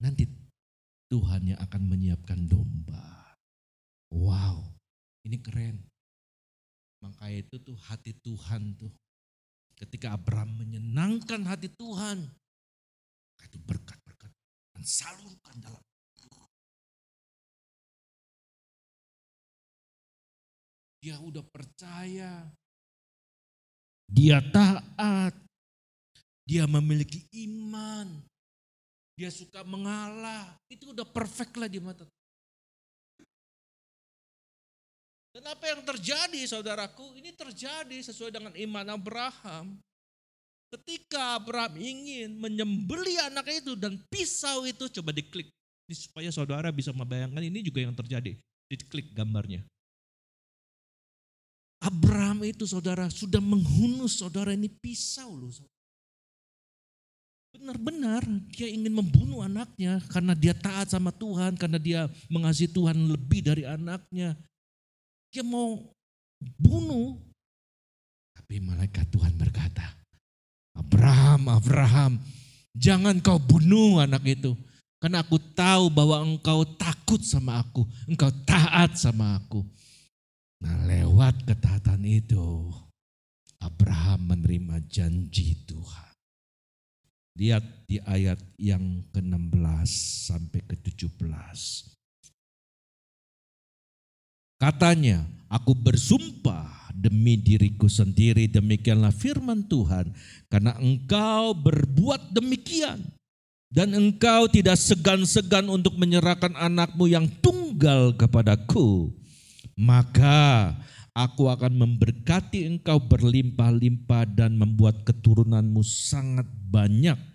Nanti 0.03 0.40
Tuhan 1.11 1.43
yang 1.51 1.59
akan 1.59 1.83
menyiapkan 1.91 2.47
domba. 2.47 3.35
Wow, 4.15 4.63
ini 5.27 5.43
keren. 5.43 5.83
Maka 7.03 7.29
itu 7.35 7.59
tuh 7.59 7.75
hati 7.91 8.15
Tuhan 8.23 8.79
tuh. 8.79 8.93
Ketika 9.75 10.15
Abraham 10.15 10.61
menyenangkan 10.61 11.41
hati 11.49 11.73
Tuhan, 11.73 12.29
itu 13.41 13.59
berkat-berkat 13.65 14.31
dan 14.77 14.83
salurkan 14.85 15.57
dalam 15.59 15.81
Dia 21.01 21.17
udah 21.17 21.41
percaya. 21.49 22.45
Dia 24.05 24.45
taat. 24.53 25.33
Dia 26.45 26.69
memiliki 26.69 27.25
iman. 27.49 28.30
Dia 29.21 29.29
suka 29.29 29.61
mengalah. 29.69 30.57
Itu 30.73 30.97
udah 30.97 31.05
perfect 31.05 31.53
lah 31.61 31.69
di 31.69 31.77
mata 31.77 32.09
Dan 35.37 35.45
apa 35.45 35.61
yang 35.69 35.85
terjadi 35.85 36.41
saudaraku? 36.49 37.21
Ini 37.21 37.37
terjadi 37.37 38.01
sesuai 38.01 38.33
dengan 38.33 38.57
iman 38.57 38.97
Abraham. 38.97 39.77
Ketika 40.73 41.37
Abraham 41.37 41.77
ingin 41.77 42.33
menyembeli 42.41 43.21
anak 43.21 43.61
itu 43.61 43.77
dan 43.77 44.01
pisau 44.09 44.65
itu 44.65 44.89
coba 44.89 45.13
diklik. 45.13 45.53
Ini 45.87 45.95
supaya 45.95 46.31
saudara 46.33 46.73
bisa 46.73 46.91
membayangkan 46.91 47.45
ini 47.45 47.61
juga 47.61 47.85
yang 47.85 47.93
terjadi. 47.93 48.41
Diklik 48.73 49.13
gambarnya. 49.13 49.63
Abraham 51.85 52.43
itu 52.49 52.65
saudara 52.65 53.07
sudah 53.13 53.41
menghunus 53.45 54.19
saudara 54.19 54.57
ini 54.57 54.73
pisau 54.73 55.37
loh. 55.37 55.53
Benar-benar 57.61 58.25
dia 58.57 58.73
ingin 58.73 58.89
membunuh 58.89 59.45
anaknya 59.45 60.01
karena 60.09 60.33
dia 60.33 60.57
taat 60.57 60.89
sama 60.89 61.13
Tuhan, 61.13 61.61
karena 61.61 61.77
dia 61.77 62.09
mengasihi 62.33 62.73
Tuhan 62.73 62.97
lebih 62.97 63.45
dari 63.45 63.69
anaknya. 63.69 64.33
Dia 65.29 65.45
mau 65.45 65.77
bunuh. 66.57 67.21
Tapi 68.33 68.65
malaikat 68.65 69.13
Tuhan 69.13 69.37
berkata, 69.37 69.85
Abraham, 70.73 71.53
Abraham, 71.53 72.13
jangan 72.73 73.21
kau 73.21 73.37
bunuh 73.37 74.01
anak 74.01 74.25
itu. 74.25 74.57
Karena 74.97 75.21
aku 75.21 75.37
tahu 75.37 75.93
bahwa 75.93 76.17
engkau 76.25 76.65
takut 76.65 77.21
sama 77.21 77.61
aku, 77.61 77.85
engkau 78.09 78.33
taat 78.49 78.97
sama 78.97 79.37
aku. 79.37 79.61
Nah 80.65 80.89
lewat 80.89 81.45
ketaatan 81.45 82.09
itu, 82.09 82.73
Abraham 83.61 84.33
menerima 84.33 84.81
janji 84.89 85.61
Tuhan. 85.69 86.10
Lihat 87.41 87.65
di 87.89 87.97
ayat 88.05 88.37
yang 88.61 89.01
ke-16 89.17 89.89
sampai 90.29 90.61
ke-17. 90.61 91.57
Katanya, 94.61 95.25
aku 95.49 95.73
bersumpah 95.73 96.93
demi 96.93 97.41
diriku 97.41 97.89
sendiri, 97.89 98.45
demikianlah 98.45 99.09
firman 99.09 99.65
Tuhan, 99.65 100.13
karena 100.53 100.77
engkau 100.77 101.57
berbuat 101.57 102.37
demikian, 102.37 103.01
dan 103.73 103.97
engkau 103.97 104.45
tidak 104.53 104.77
segan-segan 104.77 105.73
untuk 105.73 105.97
menyerahkan 105.97 106.53
anakmu 106.61 107.09
yang 107.09 107.25
tunggal 107.41 108.13
kepadaku, 108.21 109.17
maka 109.81 110.77
aku 111.17 111.49
akan 111.49 111.73
memberkati 111.73 112.69
engkau 112.69 113.01
berlimpah-limpah 113.01 114.29
dan 114.29 114.61
membuat 114.61 115.09
keturunanmu 115.09 115.81
sangat 115.81 116.45
banyak 116.69 117.30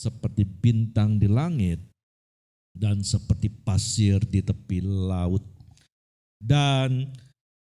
seperti 0.00 0.48
bintang 0.48 1.20
di 1.20 1.28
langit 1.28 1.76
dan 2.72 3.04
seperti 3.04 3.52
pasir 3.52 4.16
di 4.24 4.40
tepi 4.40 4.80
laut. 4.80 5.44
Dan 6.40 7.12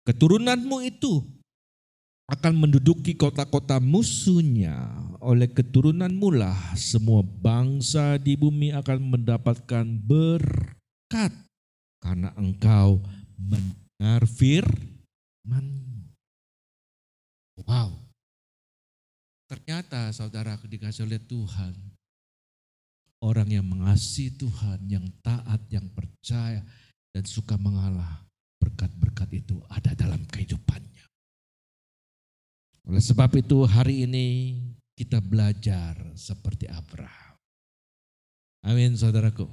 keturunanmu 0.07 0.79
itu 0.87 1.19
akan 2.31 2.63
menduduki 2.63 3.19
kota-kota 3.19 3.83
musuhnya. 3.83 4.87
Oleh 5.19 5.51
keturunanmu 5.51 6.31
lah 6.31 6.55
semua 6.79 7.19
bangsa 7.19 8.15
di 8.15 8.39
bumi 8.39 8.71
akan 8.71 9.11
mendapatkan 9.11 9.83
berkat 9.99 11.35
karena 11.99 12.31
engkau 12.39 13.03
mendengar 13.35 14.23
firman. 14.23 15.67
Wow. 17.67 17.99
Ternyata 19.51 20.15
saudara 20.15 20.55
dikasih 20.55 21.03
oleh 21.03 21.19
Tuhan, 21.19 21.75
orang 23.21 23.49
yang 23.53 23.65
mengasihi 23.65 24.33
Tuhan, 24.33 24.89
yang 24.89 25.05
taat, 25.21 25.61
yang 25.69 25.85
percaya, 25.93 26.65
dan 27.13 27.23
suka 27.23 27.55
mengalah, 27.55 28.25
berkat-berkat 28.57 29.29
itu 29.45 29.61
ada 29.69 29.93
dalam 29.93 30.25
kehidupannya. 30.25 31.05
Oleh 32.89 33.03
sebab 33.03 33.29
itu 33.37 33.61
hari 33.69 34.09
ini 34.09 34.57
kita 34.97 35.21
belajar 35.21 35.97
seperti 36.17 36.65
Abraham. 36.65 37.37
Amin 38.65 38.97
saudaraku. 38.97 39.45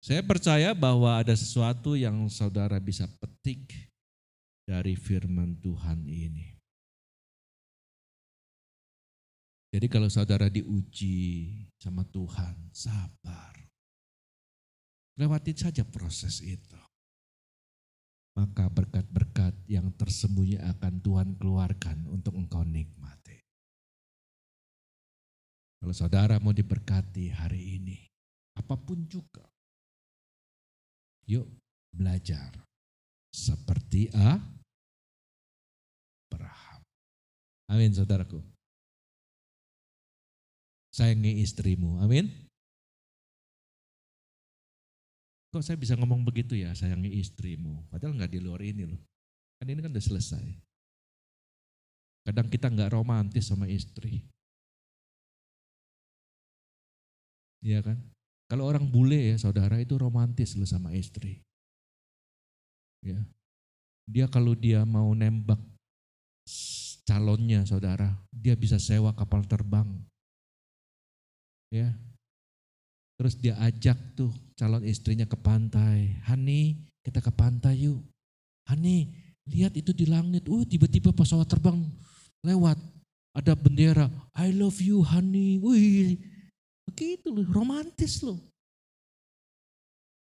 Saya 0.00 0.24
percaya 0.24 0.72
bahwa 0.72 1.20
ada 1.20 1.36
sesuatu 1.36 1.92
yang 1.92 2.24
saudara 2.32 2.80
bisa 2.80 3.04
petik 3.20 3.68
dari 4.64 4.96
firman 4.96 5.60
Tuhan 5.60 6.04
ini. 6.08 6.59
Jadi 9.70 9.86
kalau 9.86 10.10
saudara 10.10 10.50
diuji 10.50 11.46
sama 11.78 12.02
Tuhan, 12.10 12.74
sabar. 12.74 13.54
Lewatin 15.14 15.54
saja 15.54 15.86
proses 15.86 16.42
itu. 16.42 16.74
Maka 18.34 18.66
berkat-berkat 18.66 19.54
yang 19.70 19.94
tersembunyi 19.94 20.58
akan 20.58 20.94
Tuhan 20.98 21.38
keluarkan 21.38 22.02
untuk 22.10 22.34
engkau 22.34 22.66
nikmati. 22.66 23.38
Kalau 25.78 25.94
saudara 25.94 26.42
mau 26.42 26.50
diberkati 26.50 27.30
hari 27.30 27.78
ini, 27.78 27.98
apa 28.58 28.74
pun 28.74 29.06
juga, 29.06 29.46
yuk 31.30 31.46
belajar 31.94 32.50
seperti 33.30 34.10
Abraham. 34.10 34.50
Amin 37.70 37.94
saudaraku 37.94 38.59
sayangi 41.00 41.40
istrimu. 41.40 41.96
Amin. 42.04 42.28
Kok 45.48 45.64
saya 45.64 45.80
bisa 45.80 45.96
ngomong 45.96 46.28
begitu 46.28 46.52
ya, 46.60 46.76
sayangi 46.76 47.16
istrimu. 47.16 47.88
Padahal 47.88 48.20
nggak 48.20 48.36
di 48.36 48.38
luar 48.44 48.60
ini 48.60 48.84
loh. 48.84 49.00
Kan 49.56 49.72
ini 49.72 49.80
kan 49.80 49.96
udah 49.96 50.04
selesai. 50.04 50.44
Kadang 52.28 52.52
kita 52.52 52.68
nggak 52.68 52.92
romantis 52.92 53.48
sama 53.48 53.64
istri. 53.64 54.20
Iya 57.64 57.80
kan? 57.80 57.96
Kalau 58.52 58.68
orang 58.68 58.84
bule 58.84 59.32
ya 59.32 59.36
saudara 59.40 59.80
itu 59.80 59.96
romantis 59.96 60.52
loh 60.52 60.68
sama 60.68 60.92
istri. 60.92 61.40
Ya. 63.00 63.16
Dia 64.04 64.28
kalau 64.28 64.52
dia 64.52 64.84
mau 64.84 65.08
nembak 65.16 65.58
calonnya 67.08 67.64
saudara, 67.64 68.20
dia 68.28 68.52
bisa 68.52 68.76
sewa 68.76 69.16
kapal 69.16 69.48
terbang 69.48 69.88
Ya. 71.70 71.94
Terus 73.14 73.38
dia 73.38 73.54
ajak 73.62 73.96
tuh 74.18 74.32
calon 74.58 74.82
istrinya 74.82 75.24
ke 75.24 75.38
pantai. 75.38 76.18
Hani, 76.26 76.76
kita 77.06 77.22
ke 77.22 77.30
pantai 77.30 77.86
yuk. 77.86 78.02
Hani, 78.66 79.10
lihat 79.46 79.74
itu 79.78 79.94
di 79.94 80.06
langit. 80.06 80.46
Uh, 80.50 80.66
tiba-tiba 80.66 81.14
pesawat 81.14 81.46
terbang 81.46 81.78
lewat. 82.44 82.78
Ada 83.30 83.54
bendera, 83.54 84.10
I 84.34 84.50
love 84.50 84.82
you 84.82 85.06
honey. 85.06 85.62
Wih, 85.62 86.18
begitu 86.90 87.30
loh, 87.30 87.46
romantis 87.54 88.26
loh. 88.26 88.42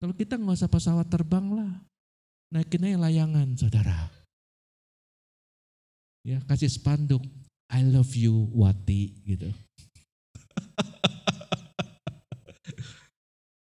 Kalau 0.02 0.14
kita 0.18 0.42
nggak 0.42 0.58
usah 0.58 0.72
pesawat 0.72 1.06
terbang 1.06 1.46
lah. 1.54 1.72
Naikin 2.50 2.82
aja 2.82 2.98
layangan, 2.98 3.54
saudara. 3.54 4.10
Ya, 6.26 6.42
kasih 6.50 6.74
spanduk, 6.74 7.22
I 7.70 7.86
love 7.86 8.10
you 8.18 8.50
Wati 8.58 9.14
gitu. 9.22 9.54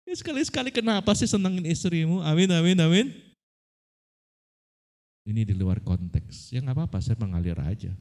sekali-sekali 0.15 0.69
kenapa 0.73 1.11
sih 1.15 1.29
senangin 1.29 1.65
istrimu? 1.67 2.21
Amin, 2.23 2.49
amin, 2.51 2.77
amin. 2.79 3.07
Ini 5.21 5.45
di 5.45 5.53
luar 5.53 5.77
konteks. 5.79 6.49
Ya 6.51 6.59
nggak 6.65 6.77
apa-apa, 6.77 6.97
saya 6.99 7.17
mengalir 7.19 7.57
aja. 7.61 7.93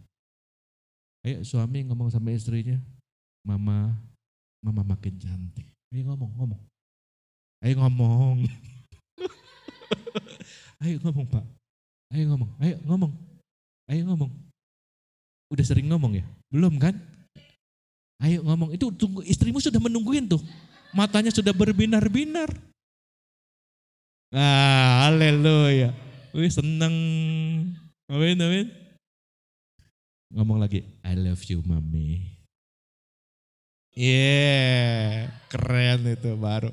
Ayo 1.21 1.45
suami 1.45 1.85
ngomong 1.85 2.09
sama 2.09 2.33
istrinya, 2.33 2.81
mama, 3.45 3.93
mama 4.65 4.83
makin 4.97 5.21
cantik. 5.21 5.69
Ayo 5.93 6.09
ngomong, 6.09 6.33
ngomong. 6.41 6.61
Ayo 7.61 7.75
ngomong. 7.77 8.37
ayo 10.83 10.97
ngomong 11.05 11.27
pak. 11.29 11.45
Ayo 12.11 12.25
ngomong, 12.33 12.51
ayo 12.65 12.77
ngomong. 12.89 13.13
Ayo 13.85 14.03
ngomong. 14.09 14.31
Udah 15.53 15.65
sering 15.67 15.93
ngomong 15.93 16.23
ya? 16.23 16.25
Belum 16.49 16.81
kan? 16.81 16.97
Ayo 18.23 18.41
ngomong. 18.41 18.73
Itu 18.73 18.89
tunggu, 18.97 19.21
istrimu 19.29 19.61
sudah 19.61 19.83
menungguin 19.83 20.25
tuh. 20.25 20.41
Matanya 20.91 21.30
sudah 21.30 21.55
berbinar-binar. 21.55 22.51
Ah, 24.30 25.11
haleluya. 25.11 25.91
Wih 26.30 26.51
seneng. 26.51 26.95
Amin, 28.11 28.38
amin. 28.38 28.66
Ngomong 30.30 30.62
lagi, 30.62 30.86
I 31.03 31.18
love 31.18 31.43
you 31.51 31.59
mami. 31.66 32.38
Yeah, 33.91 35.34
keren 35.51 36.07
itu 36.07 36.38
baru. 36.38 36.70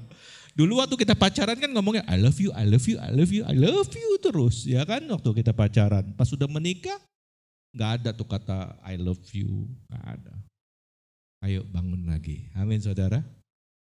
Dulu 0.54 0.82
waktu 0.82 0.98
kita 0.98 1.18
pacaran 1.18 1.58
kan 1.58 1.70
ngomongnya 1.70 2.06
I 2.10 2.18
love 2.18 2.38
you, 2.38 2.54
I 2.54 2.66
love 2.66 2.86
you, 2.86 2.98
I 2.98 3.10
love 3.14 3.30
you, 3.30 3.46
I 3.46 3.54
love 3.54 3.94
you 3.94 4.10
terus 4.22 4.66
ya 4.66 4.86
kan 4.86 5.06
waktu 5.10 5.30
kita 5.42 5.54
pacaran. 5.54 6.14
Pas 6.14 6.30
sudah 6.30 6.46
menikah 6.50 6.98
nggak 7.74 7.92
ada 8.02 8.10
tuh 8.14 8.26
kata 8.26 8.78
I 8.86 8.98
love 8.98 9.22
you, 9.34 9.70
nggak 9.90 10.06
ada. 10.18 10.34
Ayo 11.46 11.62
bangun 11.70 12.10
lagi, 12.10 12.50
amin 12.58 12.82
saudara. 12.82 13.22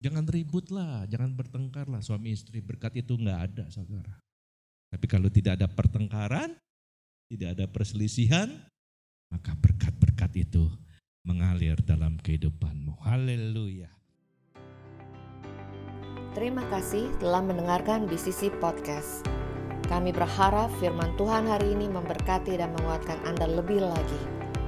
Jangan 0.05 0.29
ribut 0.29 0.69
lah, 0.69 1.09
jangan 1.09 1.33
bertengkar 1.33 1.89
lah 1.89 2.05
suami 2.05 2.37
istri 2.37 2.61
berkat 2.61 2.93
itu 3.01 3.17
nggak 3.17 3.41
ada 3.41 3.65
saudara. 3.73 4.21
Tapi 4.93 5.09
kalau 5.09 5.33
tidak 5.33 5.57
ada 5.57 5.65
pertengkaran, 5.65 6.61
tidak 7.33 7.57
ada 7.57 7.65
perselisihan, 7.65 8.53
maka 9.33 9.57
berkat-berkat 9.57 10.45
itu 10.45 10.69
mengalir 11.25 11.81
dalam 11.81 12.21
kehidupanmu. 12.21 13.01
Haleluya. 13.01 13.89
Terima 16.37 16.69
kasih 16.69 17.09
telah 17.17 17.41
mendengarkan 17.41 18.05
BCC 18.05 18.53
Podcast. 18.61 19.25
Kami 19.89 20.13
berharap 20.13 20.69
firman 20.85 21.17
Tuhan 21.17 21.49
hari 21.49 21.73
ini 21.73 21.89
memberkati 21.89 22.61
dan 22.61 22.77
menguatkan 22.77 23.25
Anda 23.25 23.49
lebih 23.49 23.81
lagi. 23.81 24.21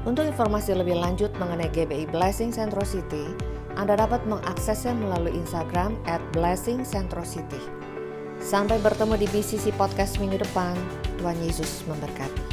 Untuk 0.09 0.25
informasi 0.25 0.73
lebih 0.73 0.97
lanjut 0.97 1.29
mengenai 1.37 1.69
GBI 1.69 2.09
Blessing 2.09 2.57
Centro 2.57 2.89
City, 2.89 3.37
Anda 3.77 4.01
dapat 4.01 4.25
mengaksesnya 4.25 4.97
melalui 4.97 5.37
Instagram 5.37 6.01
at 6.09 6.25
Blessing 6.33 6.81
Centro 6.81 7.21
City. 7.21 7.61
Sampai 8.41 8.81
bertemu 8.81 9.21
di 9.21 9.29
BCC 9.29 9.77
Podcast 9.77 10.17
minggu 10.17 10.41
depan. 10.41 10.77
Tuhan 11.21 11.37
Yesus 11.45 11.85
memberkati. 11.85 12.46